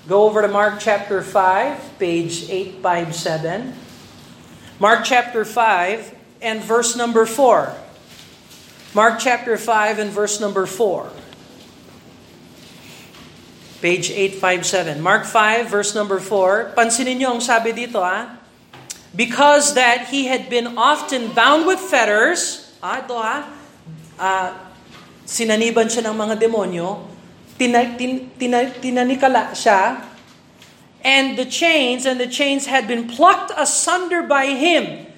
Go 0.07 0.23
over 0.23 0.39
to 0.39 0.47
Mark 0.47 0.79
chapter 0.79 1.19
5, 1.19 1.99
page 1.99 2.47
857. 2.47 3.75
Mark 4.79 5.03
chapter 5.03 5.43
5 5.43 6.15
and 6.39 6.63
verse 6.63 6.95
number 6.95 7.27
4. 7.27 7.75
Mark 8.95 9.19
chapter 9.19 9.59
5 9.59 9.99
and 9.99 10.09
verse 10.09 10.39
number 10.39 10.63
4. 10.63 11.11
Page 13.83 14.07
857. 14.39 15.03
Mark 15.03 15.27
5, 15.27 15.67
verse 15.67 15.91
number 15.91 16.23
4. 16.23 16.71
Pansinin 16.71 17.19
niyo 17.19 17.35
ang 17.35 17.43
sabi 17.43 17.75
dito, 17.75 17.99
ah. 17.99 18.39
Because 19.11 19.75
that 19.75 20.07
he 20.07 20.31
had 20.31 20.47
been 20.47 20.79
often 20.79 21.35
bound 21.35 21.67
with 21.67 21.83
fetters, 21.83 22.71
ah, 22.79 23.03
ito 23.03 23.11
ah, 23.11 23.43
ah 24.15 24.55
sinaniban 25.27 25.91
siya 25.91 26.07
ng 26.07 26.15
mga 26.15 26.39
demonyo, 26.39 27.16
tina, 27.57 27.97
tin, 27.97 28.29
tina, 28.37 28.69
tinanikala 28.77 29.51
siya, 29.51 30.01
and 31.01 31.37
the 31.37 31.45
chains, 31.45 32.05
and 32.05 32.21
the 32.21 32.29
chains 32.29 32.69
had 32.69 32.85
been 32.85 33.09
plucked 33.09 33.51
asunder 33.57 34.23
by 34.23 34.53
him. 34.53 35.09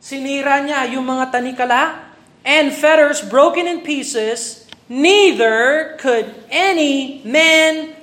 Sinira 0.00 0.62
niya 0.62 0.86
yung 0.92 1.08
mga 1.08 1.32
tanikala, 1.32 2.12
and 2.46 2.70
fetters 2.70 3.24
broken 3.26 3.66
in 3.66 3.82
pieces, 3.82 4.68
neither 4.86 5.96
could 5.98 6.30
any 6.52 7.18
man 7.26 7.96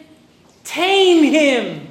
tame 0.68 1.24
him. 1.24 1.88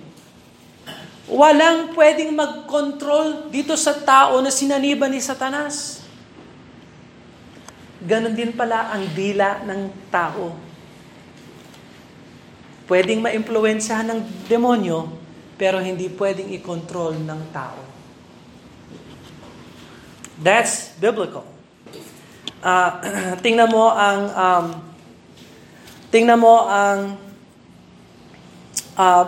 Walang 1.33 1.97
pwedeng 1.97 2.37
mag-control 2.37 3.49
dito 3.49 3.73
sa 3.73 3.97
tao 3.97 4.43
na 4.45 4.53
sinaniban 4.53 5.09
ni 5.09 5.23
Satanas. 5.23 6.05
Ganon 8.03 8.35
din 8.37 8.53
pala 8.53 8.93
ang 8.93 9.07
dila 9.17 9.63
ng 9.65 10.13
tao. 10.13 10.72
Pwedeng 12.87 13.23
ma-impluensyahan 13.23 14.11
ng 14.11 14.21
demonyo, 14.51 15.09
pero 15.55 15.79
hindi 15.79 16.11
pwedeng 16.19 16.51
i-control 16.51 17.19
ng 17.23 17.41
tao. 17.55 17.81
That's 20.43 20.95
biblical. 20.99 21.47
Uh, 22.63 22.91
tingnan 23.45 23.71
mo 23.71 23.91
ang 23.91 24.21
um, 24.35 24.67
tingnan 26.11 26.39
mo 26.39 26.67
ang 26.67 27.19
uh, 28.99 29.25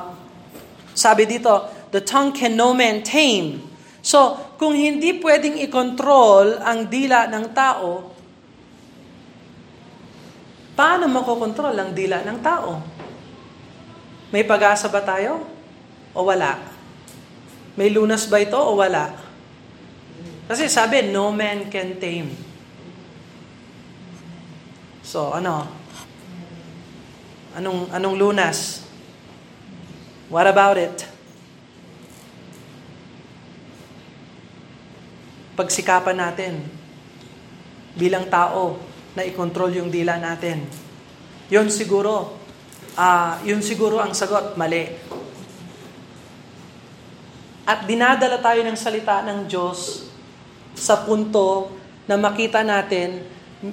sabi 0.95 1.27
dito, 1.27 1.71
the 1.95 2.03
tongue 2.03 2.35
can 2.35 2.59
no 2.59 2.75
man 2.75 3.03
tame. 3.07 3.63
So, 4.05 4.37
kung 4.59 4.75
hindi 4.75 5.19
pwedeng 5.23 5.59
i-control 5.63 6.61
ang 6.61 6.91
dila 6.91 7.31
ng 7.31 7.47
tao, 7.55 8.15
Paano 10.75 11.07
makokontrol 11.07 11.75
ang 11.79 11.95
dila 11.95 12.27
ng 12.27 12.39
tao? 12.43 12.83
May 14.35 14.43
pag-asa 14.43 14.91
ba 14.91 14.99
tayo? 14.99 15.47
O 16.11 16.27
wala? 16.27 16.59
May 17.79 17.95
lunas 17.95 18.27
ba 18.27 18.43
ito 18.43 18.59
o 18.59 18.75
wala? 18.75 19.15
Kasi 20.51 20.67
sabi, 20.67 21.07
no 21.07 21.31
man 21.31 21.71
can 21.71 21.95
tame. 22.03 22.35
So, 25.07 25.31
ano? 25.31 25.71
Anong, 27.55 27.95
anong 27.95 28.17
lunas? 28.19 28.83
What 30.27 30.51
about 30.51 30.83
it? 30.83 31.07
Pagsikapan 35.55 36.19
natin 36.19 36.59
bilang 37.95 38.27
tao, 38.27 38.83
na 39.15 39.23
i-control 39.23 39.79
yung 39.79 39.95
dila 39.95 40.19
natin. 40.19 40.67
Yun 41.47 41.71
siguro, 41.71 42.35
uh, 42.99 43.39
yun 43.43 43.61
siguro 43.61 44.01
ang 44.01 44.15
sagot, 44.15 44.55
mali. 44.59 44.91
At 47.65 47.89
dinadala 47.89 48.39
tayo 48.45 48.61
ng 48.65 48.77
salita 48.77 49.25
ng 49.25 49.49
Diyos 49.49 50.09
sa 50.77 51.01
punto 51.07 51.73
na 52.05 52.21
makita 52.21 52.61
natin 52.61 53.25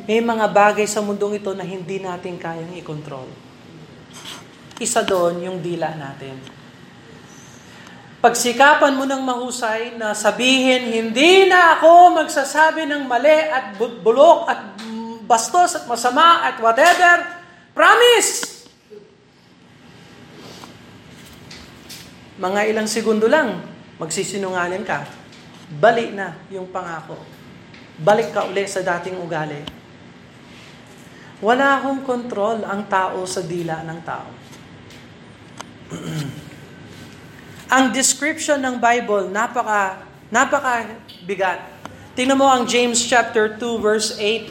may 0.07 0.23
mga 0.23 0.47
bagay 0.47 0.87
sa 0.87 1.03
mundong 1.03 1.43
ito 1.43 1.51
na 1.51 1.67
hindi 1.67 1.99
natin 1.99 2.39
kayang 2.39 2.71
i-control. 2.79 3.27
Isa 4.79 5.03
doon 5.03 5.43
yung 5.43 5.59
dila 5.59 5.91
natin. 5.99 6.39
Pagsikapan 8.21 8.95
mo 8.95 9.03
ng 9.03 9.19
mahusay 9.25 9.97
na 9.97 10.13
sabihin, 10.13 10.93
hindi 10.93 11.49
na 11.49 11.75
ako 11.75 12.21
magsasabi 12.21 12.85
ng 12.85 13.03
mali 13.09 13.49
at 13.49 13.75
bulok 13.75 14.45
at 14.47 14.77
bastos 15.25 15.75
at 15.75 15.89
masama 15.89 16.45
at 16.47 16.61
whatever. 16.61 17.27
Promise! 17.73 18.50
Mga 22.41 22.73
ilang 22.73 22.89
segundo 22.89 23.29
lang, 23.29 23.61
magsisinungaling 24.01 24.81
ka. 24.81 25.05
Balik 25.77 26.09
na 26.17 26.33
yung 26.49 26.65
pangako. 26.73 27.21
Balik 28.01 28.33
ka 28.33 28.49
uli 28.49 28.65
sa 28.65 28.81
dating 28.81 29.21
ugali. 29.21 29.61
Wala 31.37 31.77
akong 31.77 32.01
kontrol 32.01 32.65
ang 32.65 32.89
tao 32.89 33.21
sa 33.29 33.45
dila 33.45 33.85
ng 33.85 33.99
tao. 34.01 34.29
ang 37.77 37.93
description 37.93 38.57
ng 38.57 38.81
Bible, 38.81 39.29
napaka, 39.29 40.01
napaka 40.33 40.97
bigat. 41.29 41.61
Tingnan 42.17 42.41
mo 42.41 42.49
ang 42.49 42.65
James 42.65 42.97
chapter 43.05 43.53
2 43.53 43.77
verse 43.77 44.17
8. 44.17 44.49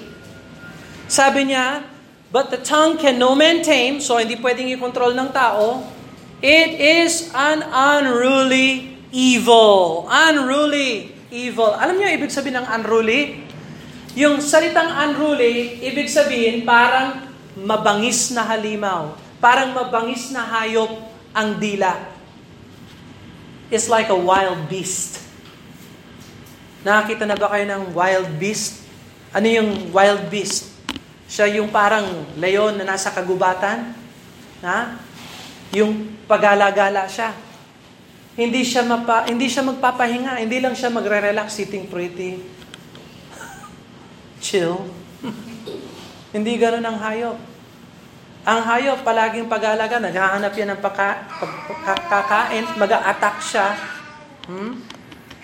Sabi 1.11 1.50
niya, 1.50 1.83
but 2.31 2.55
the 2.55 2.61
tongue 2.62 2.94
can 2.94 3.18
no 3.18 3.35
man 3.35 3.66
tame, 3.66 3.98
so 3.98 4.14
hindi 4.14 4.38
pwedeng 4.38 4.70
i-control 4.79 5.11
ng 5.18 5.35
tao. 5.35 5.98
It 6.40 6.81
is 6.81 7.29
an 7.37 7.61
unruly 7.61 8.96
evil. 9.12 10.09
Unruly 10.09 11.12
evil. 11.29 11.76
Alam 11.76 12.00
niyo 12.00 12.09
ibig 12.16 12.33
sabihin 12.33 12.64
ng 12.64 12.68
unruly? 12.81 13.44
Yung 14.16 14.40
salitang 14.40 14.88
unruly, 14.88 15.85
ibig 15.85 16.09
sabihin 16.09 16.64
parang 16.64 17.29
mabangis 17.61 18.33
na 18.33 18.48
halimaw. 18.48 19.12
Parang 19.37 19.76
mabangis 19.76 20.33
na 20.33 20.40
hayop 20.40 20.88
ang 21.37 21.61
dila. 21.61 22.09
It's 23.68 23.92
like 23.92 24.09
a 24.09 24.16
wild 24.16 24.64
beast. 24.72 25.20
Nakakita 26.88 27.29
na 27.29 27.37
ba 27.37 27.53
kayo 27.53 27.68
ng 27.68 27.92
wild 27.92 28.33
beast? 28.40 28.81
Ano 29.37 29.44
yung 29.44 29.92
wild 29.92 30.33
beast? 30.33 30.72
Siya 31.29 31.53
yung 31.53 31.68
parang 31.68 32.24
leon 32.40 32.81
na 32.81 32.96
nasa 32.96 33.12
kagubatan. 33.12 33.92
Ha? 34.64 35.10
Yung 35.74 36.18
pagala-gala 36.26 37.06
siya. 37.06 37.30
Hindi 38.35 38.62
siya 38.62 38.87
mapa, 38.87 39.26
hindi 39.26 39.50
siya 39.50 39.66
magpapahinga, 39.66 40.40
hindi 40.40 40.59
lang 40.62 40.74
siya 40.74 40.90
magre-relax 40.90 41.61
sitting 41.61 41.87
pretty. 41.90 42.40
Chill. 44.44 44.87
hindi 46.35 46.52
ganoon 46.59 46.87
ang 46.87 46.98
hayop. 46.98 47.38
Ang 48.40 48.61
hayop 48.64 49.04
palaging 49.04 49.52
pag-alaga, 49.52 50.00
naghahanap 50.00 50.52
yan 50.56 50.72
ng 50.72 50.80
pagka, 50.80 51.28
pagkakain, 51.85 52.64
mag-a-attack 52.80 53.37
siya. 53.44 53.68
Hmm? 54.48 54.80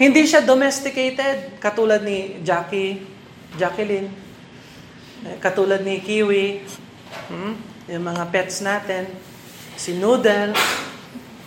Hindi 0.01 0.25
siya 0.25 0.41
domesticated, 0.41 1.61
katulad 1.61 2.01
ni 2.01 2.41
Jackie, 2.41 3.05
Jacqueline. 3.61 4.09
Eh, 5.29 5.37
katulad 5.41 5.85
ni 5.85 6.01
Kiwi, 6.01 6.65
hmm, 7.29 7.55
yung 7.93 8.05
mga 8.05 8.25
pets 8.33 8.65
natin, 8.65 9.09
si 9.77 10.01
Noodle, 10.01 10.57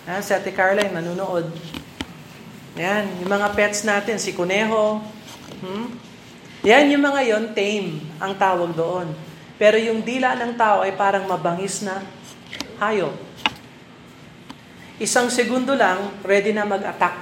ha, 0.06 0.22
si 0.22 0.32
Ate 0.32 0.54
Caroline 0.54 0.94
manunood. 0.94 1.50
Yan, 2.78 3.26
yung 3.26 3.32
mga 3.34 3.52
pets 3.58 3.84
natin, 3.84 4.22
si 4.22 4.32
Kuneho. 4.32 5.02
Hmm? 5.60 5.98
Yan, 6.64 6.94
yung 6.94 7.04
mga 7.04 7.22
yon 7.26 7.46
tame 7.52 8.00
ang 8.22 8.38
tawag 8.38 8.72
doon. 8.78 9.12
Pero 9.60 9.76
yung 9.76 10.06
dila 10.06 10.38
ng 10.40 10.56
tao 10.56 10.86
ay 10.86 10.96
parang 10.96 11.28
mabangis 11.28 11.84
na 11.84 12.00
hayop. 12.80 13.12
Isang 15.00 15.28
segundo 15.28 15.76
lang, 15.76 16.24
ready 16.24 16.56
na 16.56 16.64
mag-attack. 16.64 17.18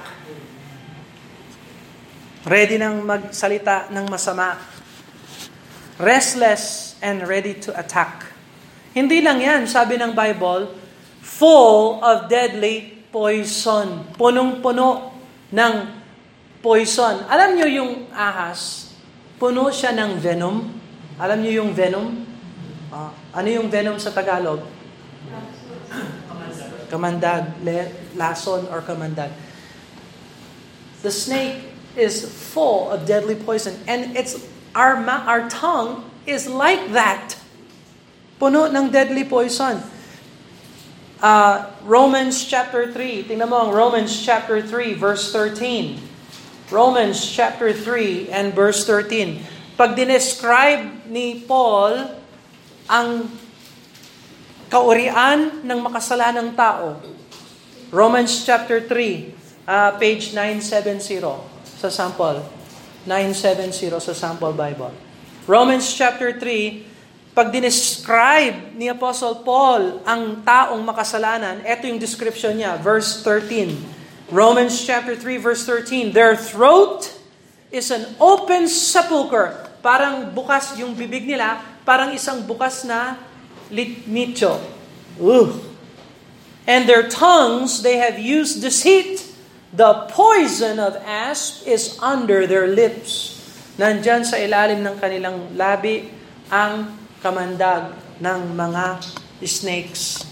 Ready 2.46 2.78
nang 2.78 3.02
magsalita 3.02 3.90
ng 3.90 4.06
masama. 4.06 4.54
Restless 5.98 6.94
and 7.02 7.26
ready 7.26 7.58
to 7.58 7.74
attack. 7.74 8.30
Hindi 8.94 9.18
lang 9.22 9.42
yan, 9.42 9.66
sabi 9.66 9.98
ng 9.98 10.14
Bible, 10.14 10.87
full 11.28 12.00
of 12.00 12.32
deadly 12.32 13.04
poison. 13.12 14.08
Punong-puno 14.16 15.12
ng 15.52 15.74
poison. 16.64 17.28
Alam 17.28 17.60
nyo 17.60 17.66
yung 17.68 17.92
ahas, 18.16 18.92
puno 19.36 19.68
siya 19.68 19.92
ng 19.92 20.16
venom. 20.16 20.72
Alam 21.20 21.44
nyo 21.44 21.52
yung 21.52 21.70
venom? 21.76 22.24
Uh, 22.88 23.12
ano 23.36 23.48
yung 23.52 23.68
venom 23.68 24.00
sa 24.00 24.08
Tagalog? 24.08 24.64
Kamandag. 26.88 27.60
Le, 27.60 27.92
lason 28.16 28.64
or 28.72 28.80
kamandag. 28.80 29.28
The 31.04 31.12
snake 31.12 31.68
is 31.94 32.24
full 32.24 32.88
of 32.90 33.04
deadly 33.04 33.36
poison. 33.36 33.76
And 33.84 34.16
it's 34.16 34.40
our, 34.72 34.96
our 35.04 35.46
tongue 35.52 36.08
is 36.24 36.48
like 36.48 36.96
that. 36.96 37.36
Puno 38.40 38.70
ng 38.72 38.88
deadly 38.88 39.28
poison. 39.28 39.97
Uh, 41.18 41.66
Romans 41.82 42.46
chapter 42.46 42.94
3. 42.94 43.26
Tingnan 43.26 43.50
mo 43.50 43.66
ang 43.66 43.74
Romans 43.74 44.06
chapter 44.22 44.62
3 44.62 44.94
verse 44.94 45.34
13. 45.34 45.98
Romans 46.70 47.18
chapter 47.18 47.74
3 47.74 48.30
and 48.30 48.54
verse 48.54 48.86
13. 48.86 49.42
Pag 49.74 49.98
dinescribe 49.98 51.10
ni 51.10 51.42
Paul 51.42 52.06
ang 52.86 53.26
kaurian 54.70 55.66
ng 55.66 55.78
makasalanang 55.82 56.54
tao. 56.54 57.02
Romans 57.90 58.46
chapter 58.46 58.84
3, 58.84 59.66
uh, 59.66 59.96
page 59.98 60.36
970 60.36 61.18
sa 61.82 61.88
sample. 61.90 62.46
970 63.08 63.96
sa 63.98 64.14
sample 64.14 64.54
Bible. 64.54 64.92
Romans 65.48 65.88
chapter 65.88 66.36
3, 66.36 66.87
pag 67.38 67.54
dinescribe 67.54 68.74
ni 68.74 68.90
Apostle 68.90 69.46
Paul 69.46 70.02
ang 70.02 70.42
taong 70.42 70.82
makasalanan, 70.82 71.62
ito 71.62 71.86
yung 71.86 72.02
description 72.02 72.58
niya, 72.58 72.74
verse 72.82 73.22
13. 73.22 74.34
Romans 74.34 74.74
chapter 74.82 75.14
3 75.14 75.38
verse 75.38 75.62
13, 75.62 76.10
their 76.10 76.34
throat 76.34 77.06
is 77.70 77.94
an 77.94 78.10
open 78.18 78.66
sepulcher. 78.66 79.54
Parang 79.78 80.34
bukas 80.34 80.74
yung 80.82 80.98
bibig 80.98 81.30
nila, 81.30 81.62
parang 81.86 82.10
isang 82.10 82.42
bukas 82.42 82.82
na 82.82 83.14
litmicho. 83.70 84.58
Ooh. 85.22 85.62
And 86.66 86.90
their 86.90 87.06
tongues, 87.06 87.86
they 87.86 88.02
have 88.02 88.18
used 88.18 88.66
deceit 88.66 89.28
The 89.68 90.08
poison 90.08 90.80
of 90.80 90.96
asp 91.04 91.68
is 91.68 92.00
under 92.00 92.48
their 92.48 92.64
lips. 92.64 93.36
Nandyan 93.76 94.24
sa 94.24 94.40
ilalim 94.40 94.80
ng 94.80 94.96
kanilang 94.96 95.52
labi 95.60 96.08
ang 96.48 96.96
kamandag 97.18 97.94
ng 98.18 98.40
mga 98.54 99.02
snakes. 99.42 100.26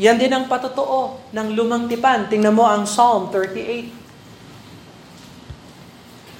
Yan 0.00 0.18
din 0.18 0.32
ang 0.34 0.50
patotoo 0.50 1.30
ng 1.30 1.54
lumang 1.54 1.86
tipan. 1.86 2.26
Tingnan 2.26 2.50
mo 2.50 2.66
ang 2.66 2.82
Psalm 2.82 3.30
38. 3.30 3.94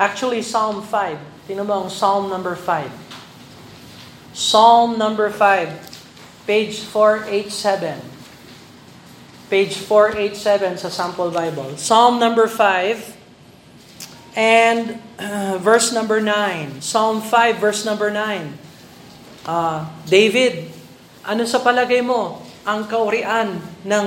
Actually, 0.03 0.43
Psalm 0.43 0.83
5. 0.83 1.47
Tingnan 1.47 1.63
mo 1.63 1.87
ang 1.87 1.89
Psalm 1.93 2.27
number 2.27 2.59
5. 2.59 2.91
Psalm 4.35 4.99
number 4.99 5.31
5, 5.31 5.71
page 6.43 6.83
487. 6.91 8.03
Page 9.47 9.75
487 9.87 10.83
sa 10.83 10.91
Sample 10.91 11.31
Bible. 11.31 11.79
Psalm 11.79 12.19
number 12.19 12.51
5 12.51 13.14
and 14.35 14.99
uh, 15.19 15.59
verse 15.63 15.95
number 15.95 16.21
9. 16.21 16.83
Psalm 16.83 17.23
5 17.23 17.59
verse 17.59 17.87
number 17.87 18.11
9. 18.11 18.59
Uh, 19.47 19.87
David, 20.07 20.71
ano 21.25 21.47
sa 21.47 21.63
palagay 21.63 22.03
mo 22.03 22.43
ang 22.67 22.85
kaurian 22.91 23.61
ng 23.87 24.07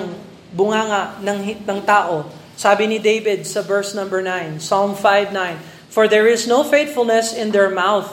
bunganga 0.52 1.18
ng, 1.24 1.64
ng 1.64 1.80
tao? 1.88 2.28
Sabi 2.58 2.90
ni 2.90 2.98
David 2.98 3.46
sa 3.46 3.62
verse 3.62 3.94
number 3.94 4.20
9, 4.26 4.58
Psalm 4.58 4.98
5:9, 4.98 5.62
For 5.94 6.10
there 6.10 6.26
is 6.26 6.50
no 6.50 6.66
faithfulness 6.66 7.32
in 7.32 7.54
their 7.54 7.70
mouth. 7.70 8.10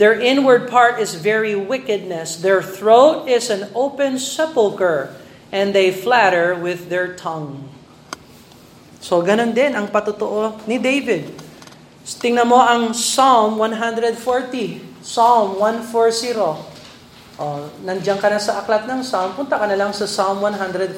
Their 0.00 0.16
inward 0.16 0.68
part 0.68 1.00
is 1.00 1.16
very 1.16 1.56
wickedness. 1.56 2.40
Their 2.40 2.60
throat 2.60 3.28
is 3.28 3.48
an 3.48 3.72
open 3.72 4.20
sepulchre 4.20 5.12
and 5.52 5.72
they 5.72 5.88
flatter 5.88 6.56
with 6.56 6.88
their 6.88 7.12
tongue. 7.16 7.75
So, 9.00 9.20
ganun 9.22 9.52
din 9.54 9.76
ang 9.76 9.88
patutuo 9.92 10.58
ni 10.64 10.80
David. 10.80 11.30
Tingnan 12.06 12.46
mo 12.46 12.62
ang 12.62 12.94
Psalm 12.94 13.58
140. 13.58 15.02
Psalm 15.02 15.58
140. 15.58 16.76
Oh, 17.36 17.68
nandiyan 17.84 18.16
ka 18.16 18.32
na 18.32 18.40
sa 18.40 18.64
aklat 18.64 18.88
ng 18.88 19.04
Psalm, 19.04 19.36
punta 19.36 19.60
ka 19.60 19.68
na 19.68 19.76
lang 19.76 19.92
sa 19.92 20.08
Psalm 20.08 20.40
140. 20.40 20.96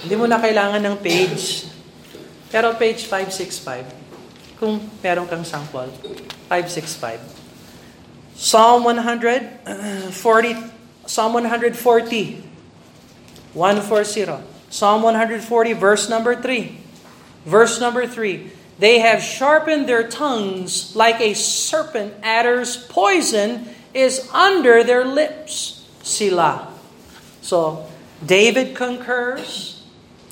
Hindi 0.00 0.14
mo 0.16 0.24
na 0.24 0.40
kailangan 0.40 0.80
ng 0.80 0.96
page. 0.96 1.68
Pero 2.48 2.72
page 2.80 3.04
565. 3.04 3.84
Kung 4.56 4.80
meron 5.04 5.28
kang 5.28 5.44
sample. 5.44 5.92
565. 6.48 7.20
Psalm 8.32 8.88
140. 8.88 10.08
Psalm 11.04 11.32
140. 11.36 11.76
140. 13.52 14.49
Psalm 14.70 15.02
140, 15.02 15.42
verse 15.74 16.08
number 16.08 16.38
3. 16.38 16.78
Verse 17.44 17.80
number 17.80 18.06
3. 18.06 18.50
They 18.78 19.00
have 19.00 19.20
sharpened 19.20 19.90
their 19.90 20.08
tongues 20.08 20.96
like 20.96 21.20
a 21.20 21.34
serpent 21.34 22.14
adder's 22.22 22.78
poison 22.88 23.68
is 23.92 24.30
under 24.32 24.82
their 24.82 25.04
lips. 25.04 25.84
Sila. 26.00 26.72
So, 27.42 27.84
David 28.24 28.76
concurs, 28.76 29.82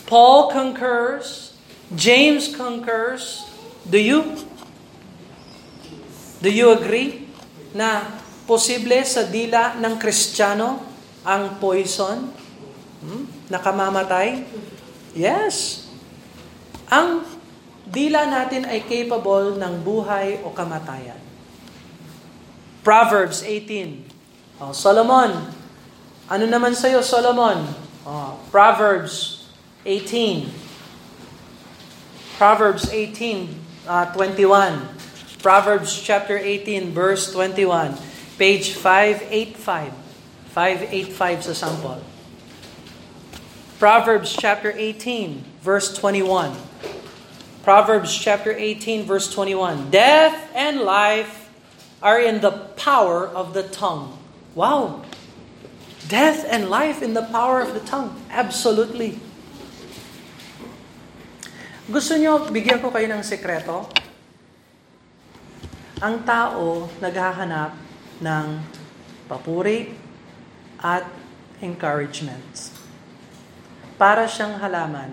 Paul 0.07 0.51
concurs, 0.51 1.53
James 1.95 2.55
concurs. 2.55 3.45
Do 3.89 3.99
you? 3.99 4.37
Do 6.41 6.49
you 6.49 6.71
agree 6.73 7.27
na 7.75 8.07
posible 8.47 9.03
sa 9.03 9.27
dila 9.27 9.77
ng 9.77 9.99
Kristiyano 9.99 10.81
ang 11.27 11.59
poison? 11.61 12.33
Hmm? 13.03 13.38
Nakamamatay? 13.49 14.45
Yes. 15.17 15.89
Ang 16.89 17.25
dila 17.89 18.29
natin 18.29 18.69
ay 18.69 18.85
capable 18.85 19.57
ng 19.57 19.75
buhay 19.81 20.41
o 20.45 20.53
kamatayan. 20.53 21.17
Proverbs 22.85 23.45
18. 23.45 24.61
Oh, 24.61 24.73
Solomon. 24.73 25.53
Ano 26.29 26.45
naman 26.45 26.77
sa'yo, 26.77 27.01
Solomon? 27.01 27.65
Oh, 28.05 28.37
Proverbs 28.53 29.49
18. 29.85 30.49
Proverbs 32.41 32.89
18, 32.93 33.51
uh, 33.89 34.07
21. 34.13 34.89
Proverbs 35.43 35.91
chapter 36.01 36.39
18, 36.39 36.93
verse 36.95 37.33
21. 37.33 37.97
Page 38.39 38.73
585. 38.77 39.93
585 40.55 41.49
sa 41.51 41.55
sample. 41.55 42.08
Proverbs 43.79 44.35
chapter 44.35 44.75
18, 44.75 45.63
verse 45.63 45.95
21. 45.95 46.51
Proverbs 47.63 48.11
chapter 48.11 48.51
18, 48.51 49.07
verse 49.07 49.31
21. 49.31 49.95
Death 49.95 50.51
and 50.51 50.83
life 50.83 51.47
are 52.03 52.19
in 52.19 52.43
the 52.43 52.75
power 52.75 53.31
of 53.31 53.55
the 53.55 53.63
tongue. 53.63 54.19
Wow! 54.59 55.07
Death 56.11 56.43
and 56.51 56.67
life 56.67 57.07
in 57.07 57.15
the 57.15 57.23
power 57.31 57.63
of 57.63 57.71
the 57.71 57.79
tongue. 57.87 58.19
Absolutely. 58.35 59.23
Gusto 61.87 62.19
nyo, 62.19 62.51
bigyan 62.51 62.83
ko 62.83 62.91
kayo 62.91 63.07
ng 63.07 63.23
sekreto? 63.23 63.87
Ang 66.03 66.27
tao 66.27 66.91
naghahanap 66.99 67.79
ng 68.27 68.47
papuri 69.31 69.95
at 70.83 71.07
encouragement 71.63 72.78
para 73.99 74.25
siyang 74.31 74.57
halaman. 74.63 75.11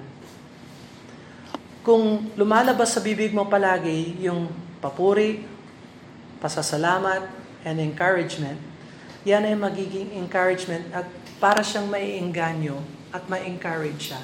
Kung 1.81 2.29
lumalabas 2.37 2.93
sa 2.93 3.01
bibig 3.01 3.33
mo 3.33 3.49
palagi 3.49 4.21
yung 4.21 4.47
papuri, 4.77 5.41
pasasalamat, 6.37 7.25
and 7.65 7.81
encouragement, 7.81 8.61
yan 9.25 9.41
ay 9.41 9.57
magiging 9.57 10.13
encouragement 10.21 10.85
at 10.93 11.09
para 11.41 11.65
siyang 11.65 11.89
maiengganyo 11.89 12.77
at 13.09 13.25
ma-encourage 13.25 14.13
siya. 14.13 14.21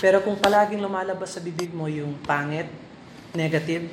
Pero 0.00 0.24
kung 0.24 0.40
palaging 0.40 0.80
lumalabas 0.80 1.36
sa 1.36 1.40
bibig 1.44 1.68
mo 1.70 1.84
yung 1.86 2.16
pangit, 2.24 2.66
negative, 3.36 3.92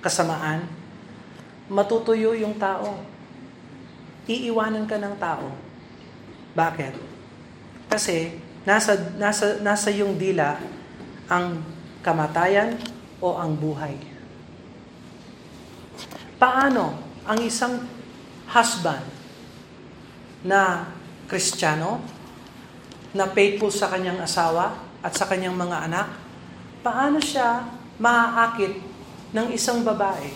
kasamaan, 0.00 0.64
matutuyo 1.66 2.34
yung 2.34 2.56
tao. 2.56 3.02
Iiwanan 4.30 4.86
ka 4.86 4.96
ng 4.98 5.14
tao. 5.18 5.69
Bakit? 6.54 6.94
Kasi 7.90 8.34
nasa, 8.66 8.96
nasa, 9.18 9.58
nasa 9.62 9.88
yung 9.90 10.18
dila 10.18 10.58
ang 11.30 11.62
kamatayan 12.02 12.78
o 13.22 13.36
ang 13.38 13.54
buhay. 13.54 13.94
Paano 16.40 16.96
ang 17.28 17.38
isang 17.44 17.84
husband 18.50 19.04
na 20.42 20.88
kristyano, 21.28 22.00
na 23.10 23.26
faithful 23.26 23.74
sa 23.74 23.90
kanyang 23.90 24.22
asawa 24.22 24.78
at 25.02 25.12
sa 25.14 25.26
kanyang 25.26 25.58
mga 25.58 25.90
anak, 25.90 26.08
paano 26.80 27.18
siya 27.18 27.66
maaakit 27.98 28.78
ng 29.34 29.46
isang 29.50 29.82
babae? 29.82 30.30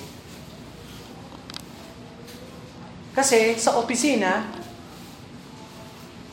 Kasi 3.15 3.55
sa 3.55 3.79
opisina, 3.79 4.43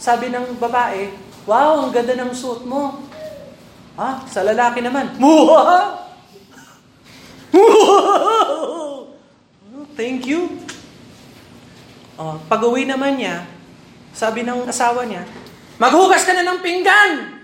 sabi 0.01 0.33
ng 0.33 0.57
babae, 0.57 1.13
Wow, 1.45 1.85
ang 1.85 1.93
ganda 1.93 2.17
ng 2.17 2.33
suot 2.33 2.65
mo. 2.65 3.05
Ah, 3.93 4.25
sa 4.25 4.41
lalaki 4.41 4.81
naman, 4.81 5.13
Muha! 5.21 6.01
Thank 9.99 10.25
you. 10.25 10.57
Oh, 12.17 12.41
pag-uwi 12.49 12.89
naman 12.89 13.21
niya, 13.21 13.45
sabi 14.13 14.41
ng 14.41 14.65
asawa 14.65 15.05
niya, 15.05 15.21
maghugas 15.77 16.25
ka 16.25 16.33
na 16.33 16.41
ng 16.45 16.59
pinggan! 16.61 17.41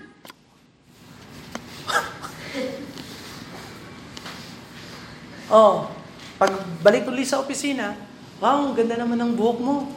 oh, 5.54 5.90
pag 6.38 6.52
balik 6.82 7.06
ulit 7.10 7.26
sa 7.26 7.42
opisina, 7.42 7.98
wow, 8.38 8.70
ang 8.70 8.78
ganda 8.78 8.94
naman 8.98 9.18
ng 9.18 9.34
buhok 9.34 9.58
mo. 9.58 9.90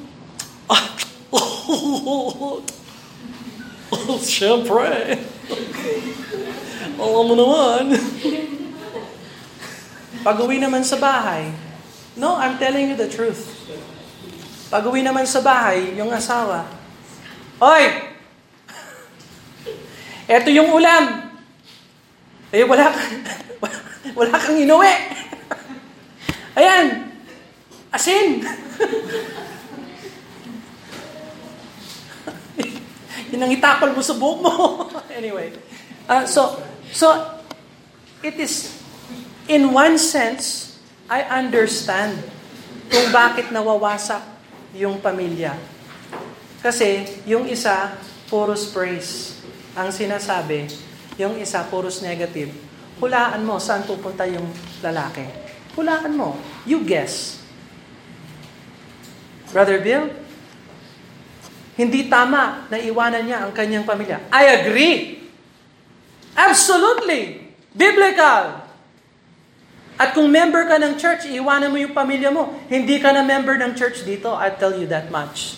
Oh, 0.70 0.78
oh, 3.92 4.20
syempre. 4.20 5.18
Alam 7.00 7.24
mo 7.32 7.36
naman. 7.36 7.96
Pag 10.22 10.38
uwi 10.44 10.62
naman 10.62 10.86
sa 10.86 11.02
bahay, 11.02 11.50
no, 12.20 12.38
I'm 12.38 12.62
telling 12.62 12.94
you 12.94 12.98
the 13.00 13.10
truth. 13.10 13.48
Pag 14.70 14.86
uwi 14.86 15.02
naman 15.02 15.26
sa 15.26 15.42
bahay, 15.42 15.98
yung 15.98 16.14
asawa, 16.14 16.82
Hoy! 17.62 17.86
Eto 20.34 20.50
yung 20.50 20.74
ulam. 20.74 21.30
Eh, 22.50 22.66
wala, 22.66 22.90
wala 24.18 24.34
kang 24.34 24.58
inuwi. 24.58 24.90
Ayan. 26.58 27.14
Asin. 27.94 28.42
Yun 33.32 33.48
ang 33.48 33.52
itakol 33.52 33.96
mo 33.96 34.04
sa 34.04 34.16
buhok 34.16 34.40
mo. 34.44 34.54
anyway. 35.20 35.56
Uh, 36.06 36.28
so, 36.28 36.60
so, 36.92 37.08
it 38.20 38.36
is, 38.36 38.76
in 39.48 39.72
one 39.72 39.96
sense, 39.96 40.76
I 41.08 41.24
understand 41.28 42.20
kung 42.92 43.08
bakit 43.16 43.52
nawawasak 43.52 44.24
yung 44.76 45.00
pamilya. 45.00 45.56
Kasi 46.60 47.08
yung 47.24 47.48
isa, 47.48 47.96
puros 48.28 48.70
praise 48.70 49.40
ang 49.76 49.92
sinasabi, 49.92 50.68
yung 51.16 51.40
isa, 51.40 51.64
puros 51.68 52.04
negative. 52.04 52.52
Hulaan 53.00 53.42
mo 53.48 53.58
saan 53.58 53.88
pupunta 53.88 54.28
yung 54.28 54.46
lalaki. 54.84 55.26
Hulaan 55.74 56.14
mo. 56.14 56.36
You 56.68 56.84
guess. 56.84 57.40
Brother 59.52 59.84
Bill, 59.84 60.12
hindi 61.82 62.06
tama 62.06 62.70
na 62.70 62.78
iwanan 62.78 63.26
niya 63.26 63.42
ang 63.42 63.52
kanyang 63.58 63.82
pamilya. 63.82 64.22
I 64.30 64.62
agree. 64.62 65.18
Absolutely. 66.38 67.50
Biblical. 67.74 68.70
At 69.98 70.14
kung 70.14 70.30
member 70.30 70.70
ka 70.70 70.78
ng 70.78 71.02
church, 71.02 71.26
iwanan 71.26 71.74
mo 71.74 71.82
yung 71.82 71.98
pamilya 71.98 72.30
mo. 72.30 72.54
Hindi 72.70 73.02
ka 73.02 73.10
na 73.10 73.26
member 73.26 73.58
ng 73.58 73.74
church 73.74 74.06
dito, 74.06 74.30
I 74.30 74.54
tell 74.54 74.78
you 74.78 74.86
that 74.94 75.10
much. 75.10 75.58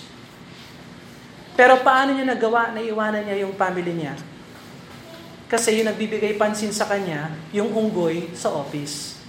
Pero 1.59 1.83
paano 1.83 2.15
niya 2.15 2.23
nagawa 2.23 2.71
na 2.71 2.79
iwanan 2.79 3.27
niya 3.27 3.43
yung 3.43 3.59
family 3.59 3.91
niya? 3.91 4.15
Kasi 5.51 5.79
yung 5.79 5.91
nagbibigay 5.91 6.39
pansin 6.39 6.71
sa 6.71 6.87
kanya, 6.87 7.35
yung 7.51 7.69
unggoy 7.69 8.31
sa 8.31 8.49
office. 8.51 9.19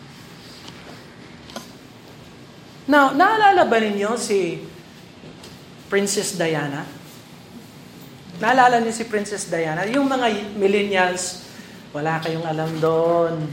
Now, 2.86 3.12
naalala 3.12 3.66
ba 3.66 3.78
ninyo 3.82 4.14
si 4.16 4.62
Princess 5.94 6.34
Diana? 6.34 6.82
Naalala 8.42 8.82
niyo 8.82 8.90
si 8.90 9.06
Princess 9.06 9.46
Diana? 9.46 9.86
Yung 9.86 10.10
mga 10.10 10.26
millennials, 10.58 11.46
wala 11.94 12.18
kayong 12.18 12.42
alam 12.42 12.66
doon. 12.82 13.46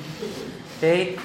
Okay? 0.82 1.22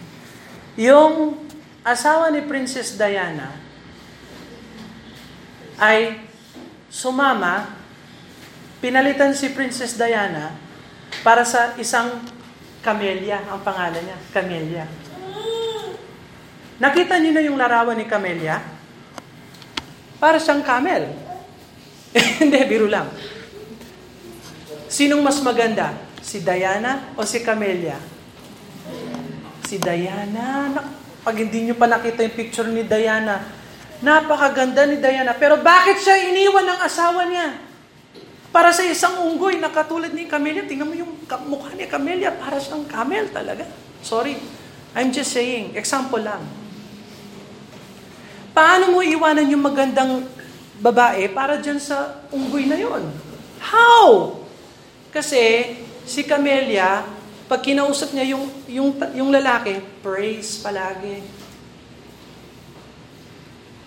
yung 0.88 1.36
asawa 1.84 2.32
ni 2.32 2.40
Princess 2.48 2.96
Diana 2.96 3.60
ay 5.76 6.16
sumama, 6.88 7.68
pinalitan 8.80 9.36
si 9.36 9.52
Princess 9.52 10.00
Diana 10.00 10.56
para 11.20 11.44
sa 11.44 11.76
isang 11.76 12.24
Camellia, 12.80 13.44
ang 13.52 13.60
pangalan 13.60 14.00
niya, 14.00 14.18
Camellia. 14.32 14.88
Nakita 16.80 17.20
niyo 17.20 17.36
na 17.36 17.44
yung 17.44 17.60
larawan 17.60 18.00
ni 18.00 18.08
Camellia? 18.08 18.77
Para 20.18 20.42
siyang 20.42 20.66
camel. 20.66 21.08
Hindi, 22.42 22.58
biro 22.66 22.90
lang. 22.90 23.10
Sinong 24.90 25.22
mas 25.22 25.38
maganda? 25.42 25.94
Si 26.22 26.42
Diana 26.42 27.14
o 27.16 27.24
si 27.24 27.40
Camellia? 27.40 27.96
Si 29.64 29.78
Diana. 29.78 30.74
Pag 31.22 31.34
hindi 31.44 31.68
nyo 31.68 31.76
pa 31.76 31.84
nakita 31.84 32.24
yung 32.24 32.36
picture 32.36 32.68
ni 32.72 32.88
Diana, 32.88 33.58
Napakaganda 33.98 34.86
ni 34.86 35.02
Diana. 35.02 35.34
Pero 35.34 35.58
bakit 35.58 35.98
siya 35.98 36.30
iniwan 36.30 36.66
ng 36.70 36.80
asawa 36.86 37.26
niya? 37.26 37.66
Para 38.54 38.70
sa 38.70 38.86
isang 38.86 39.26
unggoy 39.26 39.58
na 39.58 39.74
katulad 39.74 40.14
ni 40.14 40.30
Camelia. 40.30 40.62
Tingnan 40.64 40.86
mo 40.86 40.94
yung 40.94 41.12
mukha 41.50 41.74
ni 41.74 41.90
Camelia. 41.90 42.30
Para 42.30 42.62
siyang 42.62 42.86
camel 42.86 43.26
talaga. 43.34 43.66
Sorry. 44.00 44.38
I'm 44.94 45.10
just 45.10 45.34
saying. 45.34 45.74
Example 45.74 46.22
lang. 46.22 46.42
Paano 48.58 48.90
mo 48.90 49.06
iwanan 49.06 49.54
yung 49.54 49.62
magandang 49.62 50.26
babae 50.82 51.30
para 51.30 51.62
dyan 51.62 51.78
sa 51.78 52.26
unggoy 52.34 52.66
na 52.66 52.74
yon? 52.74 53.06
How? 53.62 54.34
Kasi 55.14 55.78
si 56.02 56.26
Camelia, 56.26 57.06
pag 57.46 57.62
kinausap 57.62 58.10
niya 58.18 58.34
yung, 58.34 58.50
yung, 58.66 58.90
yung 59.14 59.30
lalaki, 59.30 59.78
praise 60.02 60.58
palagi 60.58 61.22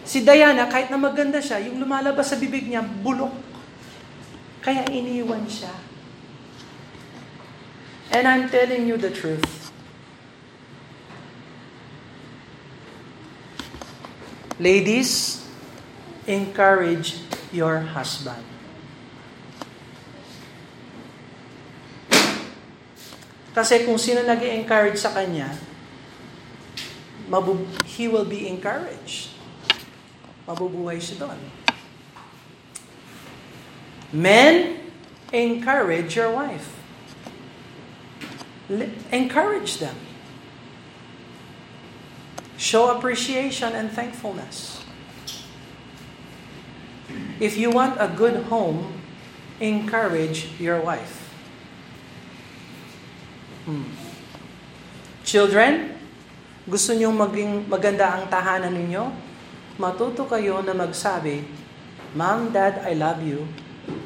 Si 0.07 0.23
Diana, 0.23 0.65
kahit 0.71 0.87
na 0.87 0.95
maganda 0.95 1.43
siya, 1.43 1.59
yung 1.67 1.75
lumalabas 1.75 2.31
sa 2.31 2.39
bibig 2.39 2.65
niya, 2.65 2.79
bulok. 2.79 3.31
Kaya 4.63 4.87
iniwan 4.87 5.45
siya. 5.51 5.71
And 8.11 8.23
I'm 8.23 8.47
telling 8.47 8.87
you 8.87 8.95
the 8.95 9.11
truth. 9.11 9.60
Ladies, 14.61 15.41
encourage 16.29 17.25
your 17.49 17.81
husband. 17.81 18.45
Kasi 23.57 23.83
kung 23.83 23.97
sino 23.97 24.21
nag 24.21 24.39
encourage 24.45 25.01
sa 25.01 25.09
kanya, 25.17 25.49
he 27.97 28.05
will 28.05 28.29
be 28.29 28.45
encouraged 28.45 29.31
mabubuhay 30.51 30.99
siya 30.99 31.23
doon. 31.27 31.39
Men, 34.11 34.83
encourage 35.31 36.19
your 36.19 36.35
wife. 36.35 36.75
Encourage 39.11 39.79
them. 39.79 39.95
Show 42.61 42.93
appreciation 42.93 43.73
and 43.73 43.89
thankfulness. 43.89 44.85
If 47.41 47.57
you 47.57 47.73
want 47.73 47.97
a 47.97 48.05
good 48.05 48.45
home, 48.53 49.01
encourage 49.57 50.53
your 50.61 50.77
wife. 50.77 51.33
Hmm. 53.65 53.89
Children, 55.25 55.97
gusto 56.69 56.93
niyo 56.93 57.09
maging 57.09 57.65
maganda 57.65 58.13
ang 58.13 58.29
tahanan 58.29 58.77
ninyo? 58.77 59.31
matuto 59.81 60.29
kayo 60.29 60.61
na 60.61 60.77
magsabi, 60.77 61.41
Mom, 62.13 62.53
Dad, 62.53 62.85
I 62.85 62.93
love 62.93 63.25
you. 63.25 63.49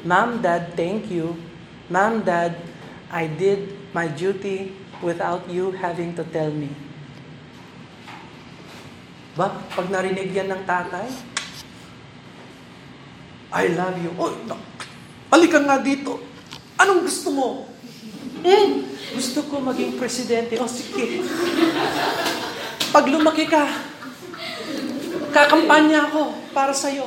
Mom, 0.08 0.40
Dad, 0.40 0.72
thank 0.72 1.12
you. 1.12 1.36
Mom, 1.92 2.24
Dad, 2.24 2.56
I 3.12 3.28
did 3.28 3.76
my 3.92 4.08
duty 4.08 4.72
without 5.04 5.44
you 5.52 5.76
having 5.76 6.16
to 6.16 6.24
tell 6.24 6.48
me. 6.48 6.85
Ba, 9.36 9.52
pag 9.52 9.92
narinig 9.92 10.32
yan 10.32 10.48
ng 10.48 10.64
tatay, 10.64 11.04
I 13.52 13.64
love 13.76 14.00
you. 14.00 14.08
Oh, 14.16 14.32
no. 14.48 14.56
halika 15.28 15.60
nga 15.60 15.76
dito. 15.76 16.16
Anong 16.80 17.04
gusto 17.04 17.28
mo? 17.36 17.48
Hmm, 18.40 18.88
gusto 19.12 19.44
ko 19.44 19.60
maging 19.60 20.00
presidente. 20.00 20.56
Oh, 20.56 20.64
sige. 20.64 21.20
Pag 22.96 23.12
lumaki 23.12 23.44
ka, 23.44 23.68
kakampanya 25.36 26.08
ako 26.08 26.32
para 26.56 26.72
sa'yo. 26.72 27.04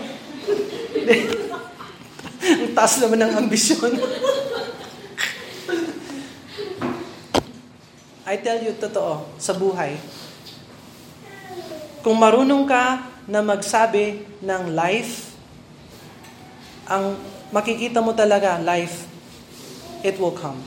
Ang 2.45 2.73
taas 2.77 3.01
naman 3.01 3.25
ng 3.25 3.33
ambisyon. 3.41 3.97
I 8.29 8.37
tell 8.37 8.61
you, 8.61 8.77
totoo, 8.77 9.25
sa 9.41 9.57
buhay, 9.57 9.97
kung 11.99 12.15
marunong 12.15 12.63
ka 12.63 13.03
na 13.27 13.43
magsabi 13.43 14.23
ng 14.39 14.73
life, 14.73 15.35
ang 16.89 17.19
makikita 17.53 18.01
mo 18.01 18.15
talaga, 18.15 18.57
life, 18.57 19.05
it 20.01 20.17
will 20.17 20.33
come. 20.33 20.57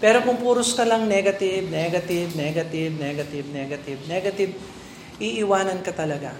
Pero 0.00 0.24
kung 0.24 0.40
puros 0.40 0.72
ka 0.72 0.84
lang 0.88 1.04
negative, 1.04 1.68
negative, 1.68 2.32
negative, 2.32 2.92
negative, 2.96 3.46
negative, 3.52 4.00
negative, 4.08 4.50
iiwanan 5.20 5.84
ka 5.84 5.92
talaga. 5.92 6.32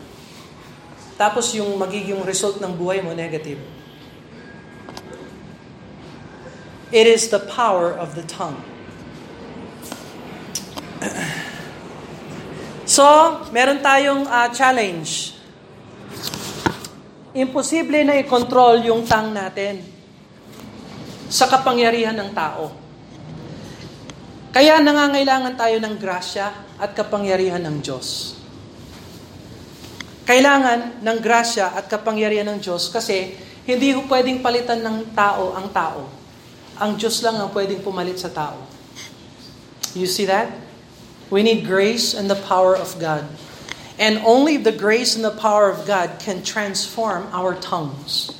Tapos 1.21 1.53
yung 1.53 1.77
magiging 1.77 2.25
result 2.25 2.57
ng 2.65 2.73
buhay 2.73 3.05
mo, 3.05 3.13
negative. 3.13 3.61
It 6.89 7.07
is 7.07 7.29
the 7.29 7.39
power 7.39 7.93
of 7.93 8.17
the 8.17 8.25
tongue. 8.25 8.57
So, 12.91 13.07
meron 13.55 13.79
tayong 13.79 14.27
uh, 14.27 14.51
challenge. 14.51 15.39
Imposible 17.31 18.03
na 18.03 18.19
i-control 18.19 18.83
yung 18.83 19.07
tongue 19.07 19.31
natin 19.31 19.87
sa 21.31 21.47
kapangyarihan 21.47 22.19
ng 22.19 22.35
tao. 22.35 22.75
Kaya 24.51 24.83
nangangailangan 24.83 25.55
tayo 25.55 25.79
ng 25.79 25.95
grasya 26.03 26.51
at 26.83 26.91
kapangyarihan 26.99 27.63
ng 27.63 27.79
Diyos. 27.79 28.35
Kailangan 30.27 30.99
ng 30.99 31.19
grasya 31.23 31.79
at 31.79 31.87
kapangyarihan 31.87 32.51
ng 32.51 32.59
Diyos 32.59 32.91
kasi 32.91 33.39
hindi 33.71 33.95
ho 33.95 34.03
pwedeng 34.11 34.43
palitan 34.43 34.83
ng 34.83 35.15
tao 35.15 35.55
ang 35.55 35.71
tao. 35.71 36.11
Ang 36.83 36.99
Diyos 36.99 37.23
lang 37.23 37.39
ang 37.39 37.55
pwedeng 37.55 37.87
pumalit 37.87 38.19
sa 38.19 38.35
tao. 38.35 38.59
You 39.95 40.11
see 40.11 40.27
that? 40.27 40.70
We 41.31 41.47
need 41.47 41.65
grace 41.65 42.13
and 42.13 42.29
the 42.29 42.35
power 42.37 42.75
of 42.75 42.99
God. 42.99 43.25
And 43.99 44.19
only 44.27 44.59
the 44.59 44.75
grace 44.75 45.15
and 45.15 45.25
the 45.25 45.31
power 45.31 45.71
of 45.71 45.87
God 45.87 46.19
can 46.19 46.43
transform 46.43 47.31
our 47.31 47.55
tongues. 47.55 48.35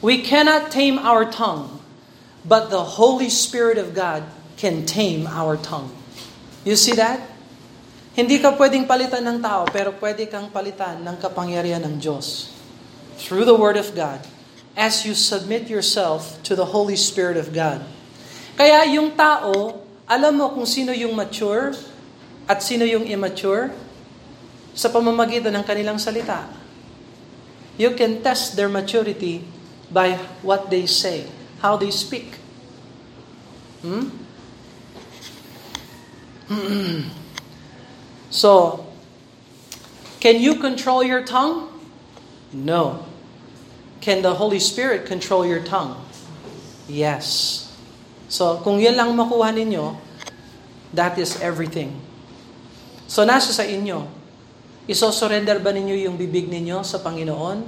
We 0.00 0.22
cannot 0.22 0.70
tame 0.72 0.96
our 0.98 1.28
tongue, 1.28 1.82
but 2.44 2.72
the 2.72 2.96
Holy 2.96 3.28
Spirit 3.28 3.76
of 3.76 3.92
God 3.92 4.24
can 4.56 4.86
tame 4.86 5.26
our 5.26 5.56
tongue. 5.60 5.92
You 6.64 6.76
see 6.76 6.96
that? 6.96 7.20
Hindi 8.16 8.40
ka 8.40 8.56
pwedeng 8.56 8.88
palitan 8.88 9.28
ng 9.28 9.38
tao, 9.44 9.68
pero 9.68 9.92
pwede 10.00 10.24
kang 10.24 10.48
palitan 10.48 11.04
ng 11.04 11.20
kapangyarihan 11.20 11.84
ng 11.84 12.00
Diyos. 12.00 12.48
Through 13.20 13.44
the 13.44 13.56
Word 13.56 13.76
of 13.76 13.92
God, 13.92 14.24
as 14.72 15.04
you 15.04 15.12
submit 15.12 15.68
yourself 15.68 16.40
to 16.44 16.56
the 16.56 16.72
Holy 16.72 16.96
Spirit 16.96 17.36
of 17.36 17.52
God. 17.52 17.84
Kaya 18.56 18.88
yung 18.88 19.12
tao, 19.12 19.84
alam 20.08 20.32
mo 20.40 20.52
kung 20.52 20.64
sino 20.64 20.96
yung 20.96 21.12
mature 21.12 21.76
at 22.46 22.62
sino 22.62 22.86
yung 22.86 23.06
immature? 23.06 23.74
Sa 24.76 24.88
pamamagitan 24.88 25.54
ng 25.56 25.64
kanilang 25.66 25.98
salita. 25.98 26.46
You 27.76 27.92
can 27.92 28.22
test 28.22 28.56
their 28.56 28.68
maturity 28.68 29.44
by 29.92 30.16
what 30.40 30.70
they 30.70 30.86
say, 30.86 31.28
how 31.60 31.76
they 31.76 31.90
speak. 31.90 32.38
Hmm? 33.82 34.08
so, 38.30 38.86
can 40.20 40.40
you 40.40 40.56
control 40.56 41.02
your 41.02 41.22
tongue? 41.22 41.68
No. 42.52 43.04
Can 44.00 44.22
the 44.22 44.34
Holy 44.34 44.60
Spirit 44.60 45.04
control 45.04 45.44
your 45.44 45.60
tongue? 45.60 46.00
Yes. 46.88 47.66
So, 48.28 48.58
kung 48.62 48.78
yan 48.78 48.96
lang 48.96 49.14
makuha 49.18 49.50
ninyo, 49.50 49.98
that 50.94 51.18
is 51.18 51.38
everything. 51.42 52.05
So 53.06 53.22
nasa 53.22 53.54
sa 53.54 53.62
inyo, 53.62 54.06
isosurrender 54.90 55.62
ba 55.62 55.70
ninyo 55.70 56.06
yung 56.06 56.18
bibig 56.18 56.50
ninyo 56.50 56.82
sa 56.82 57.02
Panginoon 57.02 57.62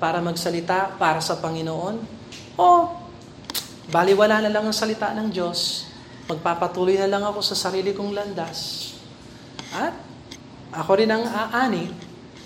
para 0.00 0.20
magsalita 0.24 0.96
para 0.96 1.20
sa 1.20 1.36
Panginoon? 1.36 2.00
O 2.56 2.68
baliwala 3.92 4.44
na 4.44 4.52
lang 4.52 4.64
ang 4.64 4.76
salita 4.76 5.12
ng 5.12 5.28
Diyos, 5.28 5.88
magpapatuloy 6.28 7.00
na 7.00 7.08
lang 7.08 7.24
ako 7.24 7.40
sa 7.40 7.56
sarili 7.56 7.92
kong 7.92 8.12
landas. 8.16 8.92
At 9.72 9.96
ako 10.72 11.00
rin 11.00 11.12
ang 11.12 11.24
aani 11.24 11.92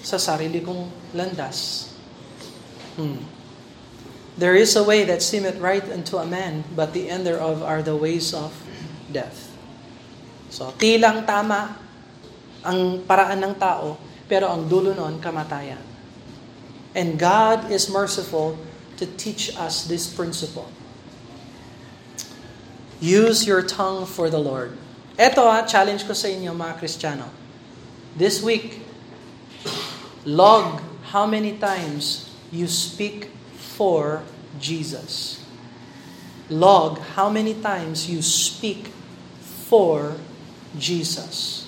sa 0.03 0.19
sarili 0.19 0.63
kong 0.63 1.15
landas. 1.15 1.91
Hmm. 2.99 3.23
There 4.35 4.57
is 4.57 4.75
a 4.75 4.85
way 4.85 5.05
that 5.07 5.21
seemeth 5.21 5.61
right 5.61 5.85
unto 5.87 6.17
a 6.19 6.27
man, 6.27 6.65
but 6.73 6.97
the 6.97 7.13
end 7.13 7.29
thereof 7.29 7.61
are 7.61 7.85
the 7.85 7.95
ways 7.95 8.33
of 8.33 8.51
death. 9.13 9.53
So, 10.49 10.73
tilang 10.81 11.29
tama 11.29 11.77
ang 12.63 13.03
paraan 13.07 13.43
ng 13.43 13.55
tao, 13.59 13.99
pero 14.31 14.49
ang 14.49 14.67
dulo 14.71 14.95
noon, 14.95 15.19
kamatayan. 15.19 15.83
And 16.95 17.19
God 17.19 17.73
is 17.73 17.89
merciful 17.89 18.59
to 18.97 19.05
teach 19.19 19.55
us 19.57 19.89
this 19.89 20.07
principle. 20.07 20.69
Use 23.03 23.47
your 23.47 23.63
tongue 23.67 24.07
for 24.07 24.31
the 24.31 24.39
Lord. 24.39 24.79
Ito 25.19 25.43
ha, 25.43 25.67
challenge 25.67 26.07
ko 26.07 26.15
sa 26.15 26.31
inyo 26.31 26.55
mga 26.55 26.79
Kristiyano. 26.79 27.27
This 28.15 28.39
week, 28.45 28.85
log 30.23 30.81
how 31.11 31.27
many 31.27 31.59
times 31.59 32.31
you 32.55 32.69
speak 32.71 33.33
for 33.57 34.23
Jesus. 34.61 35.43
Log 36.53 37.01
how 37.17 37.33
many 37.33 37.57
times 37.57 38.07
you 38.07 38.23
speak 38.23 38.93
for 39.41 40.15
Jesus. 40.77 41.62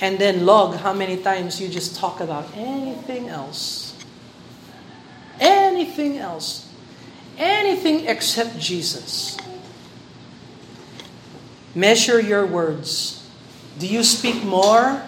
And 0.00 0.18
then 0.18 0.44
log 0.44 0.76
how 0.76 0.92
many 0.92 1.16
times 1.16 1.60
you 1.60 1.68
just 1.68 1.96
talk 1.96 2.20
about 2.20 2.46
anything 2.54 3.28
else. 3.28 3.96
Anything 5.40 6.18
else. 6.18 6.68
Anything 7.38 8.06
except 8.06 8.58
Jesus. 8.58 9.36
Measure 11.74 12.20
your 12.20 12.46
words. 12.46 13.26
Do 13.78 13.86
you 13.86 14.02
speak 14.02 14.42
more 14.44 15.02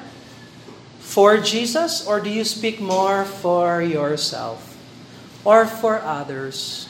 for 1.00 1.38
Jesus 1.38 2.06
or 2.06 2.20
do 2.20 2.28
you 2.28 2.44
speak 2.44 2.80
more 2.80 3.24
for 3.24 3.82
yourself 3.82 4.76
or 5.44 5.66
for 5.66 6.00
others? 6.00 6.88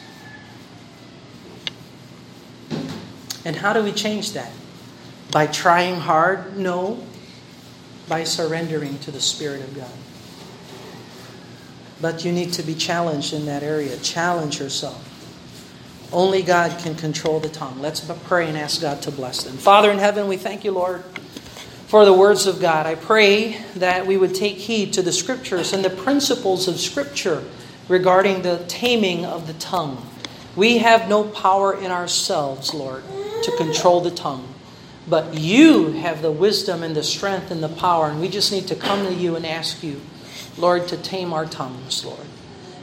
And 3.45 3.57
how 3.57 3.73
do 3.73 3.83
we 3.83 3.93
change 3.93 4.33
that? 4.33 4.51
By 5.31 5.47
trying 5.47 5.97
hard? 5.97 6.59
No 6.59 6.99
by 8.09 8.25
surrendering 8.25 8.99
to 9.01 9.11
the 9.11 9.21
Spirit 9.21 9.63
of 9.63 9.77
God. 9.77 9.91
But 12.01 12.25
you 12.25 12.33
need 12.33 12.53
to 12.55 12.63
be 12.63 12.75
challenged 12.75 13.33
in 13.33 13.47
that 13.47 13.63
area. 13.63 13.97
Challenge 13.99 14.61
yourself. 14.61 15.05
Only 16.13 16.43
God 16.43 16.79
can 16.79 16.95
control 16.95 17.39
the 17.39 17.49
tongue. 17.49 17.81
Let's 17.81 18.01
pray 18.25 18.49
and 18.49 18.57
ask 18.57 18.81
God 18.81 19.03
to 19.03 19.11
bless 19.11 19.43
them. 19.43 19.57
Father 19.57 19.91
in 19.91 19.99
heaven, 19.99 20.27
we 20.27 20.37
thank 20.37 20.65
you, 20.65 20.71
Lord, 20.71 21.03
for 21.87 22.05
the 22.05 22.13
words 22.13 22.47
of 22.47 22.61
God. 22.61 22.87
I 22.87 22.95
pray 22.95 23.61
that 23.77 24.07
we 24.07 24.17
would 24.17 24.35
take 24.35 24.57
heed 24.57 24.93
to 24.95 25.03
the 25.03 25.13
scriptures 25.13 25.73
and 25.73 25.85
the 25.85 25.91
principles 25.91 26.67
of 26.67 26.81
Scripture 26.81 27.45
regarding 27.89 28.43
the 28.43 28.65
taming 28.69 29.25
of 29.27 29.47
the 29.47 29.55
tongue. 29.55 30.07
We 30.57 30.79
have 30.79 31.09
no 31.09 31.25
power 31.25 31.79
in 31.79 31.91
ourselves, 31.91 32.73
Lord, 32.73 33.03
to 33.43 33.57
control 33.57 34.01
the 34.01 34.11
tongue. 34.11 34.55
But 35.09 35.35
you 35.35 35.93
have 35.93 36.21
the 36.21 36.31
wisdom 36.31 36.83
and 36.83 36.95
the 36.95 37.03
strength 37.03 37.51
and 37.51 37.63
the 37.63 37.69
power, 37.69 38.11
and 38.11 38.21
we 38.21 38.29
just 38.29 38.53
need 38.53 38.67
to 38.69 38.77
come 38.77 39.07
to 39.07 39.15
you 39.15 39.37
and 39.37 39.47
ask 39.47 39.83
you, 39.83 40.01
Lord, 40.59 40.89
to 40.89 40.97
tame 40.97 41.33
our 41.33 41.47
tongues, 41.47 42.05
Lord, 42.05 42.27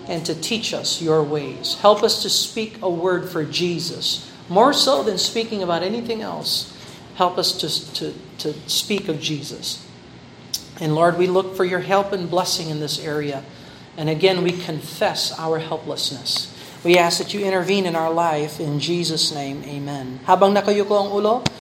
and 0.07 0.25
to 0.25 0.33
teach 0.33 0.73
us 0.73 1.01
your 1.01 1.21
ways. 1.21 1.75
Help 1.81 2.01
us 2.01 2.23
to 2.23 2.29
speak 2.29 2.81
a 2.81 2.89
word 2.89 3.29
for 3.29 3.43
Jesus, 3.43 4.31
more 4.49 4.73
so 4.73 5.03
than 5.03 5.17
speaking 5.17 5.61
about 5.61 5.83
anything 5.83 6.21
else. 6.21 6.71
Help 7.15 7.37
us 7.37 7.53
to, 7.59 7.93
to, 7.93 8.13
to 8.39 8.53
speak 8.67 9.07
of 9.07 9.19
Jesus. 9.19 9.85
And 10.79 10.95
Lord, 10.95 11.17
we 11.17 11.27
look 11.27 11.55
for 11.55 11.63
your 11.63 11.79
help 11.79 12.11
and 12.11 12.29
blessing 12.29 12.69
in 12.69 12.79
this 12.79 12.99
area. 12.99 13.43
And 13.97 14.09
again, 14.09 14.43
we 14.43 14.51
confess 14.51 15.31
our 15.39 15.59
helplessness. 15.59 16.51
We 16.83 16.97
ask 16.97 17.17
that 17.19 17.33
you 17.33 17.45
intervene 17.45 17.85
in 17.85 17.95
our 17.95 18.11
life. 18.11 18.59
In 18.59 18.79
Jesus' 18.79 19.33
name, 19.33 19.63
amen. 19.63 20.19
Habang 20.27 20.53
nakayuko 20.53 21.07
ang 21.07 21.09
ulo, 21.15 21.47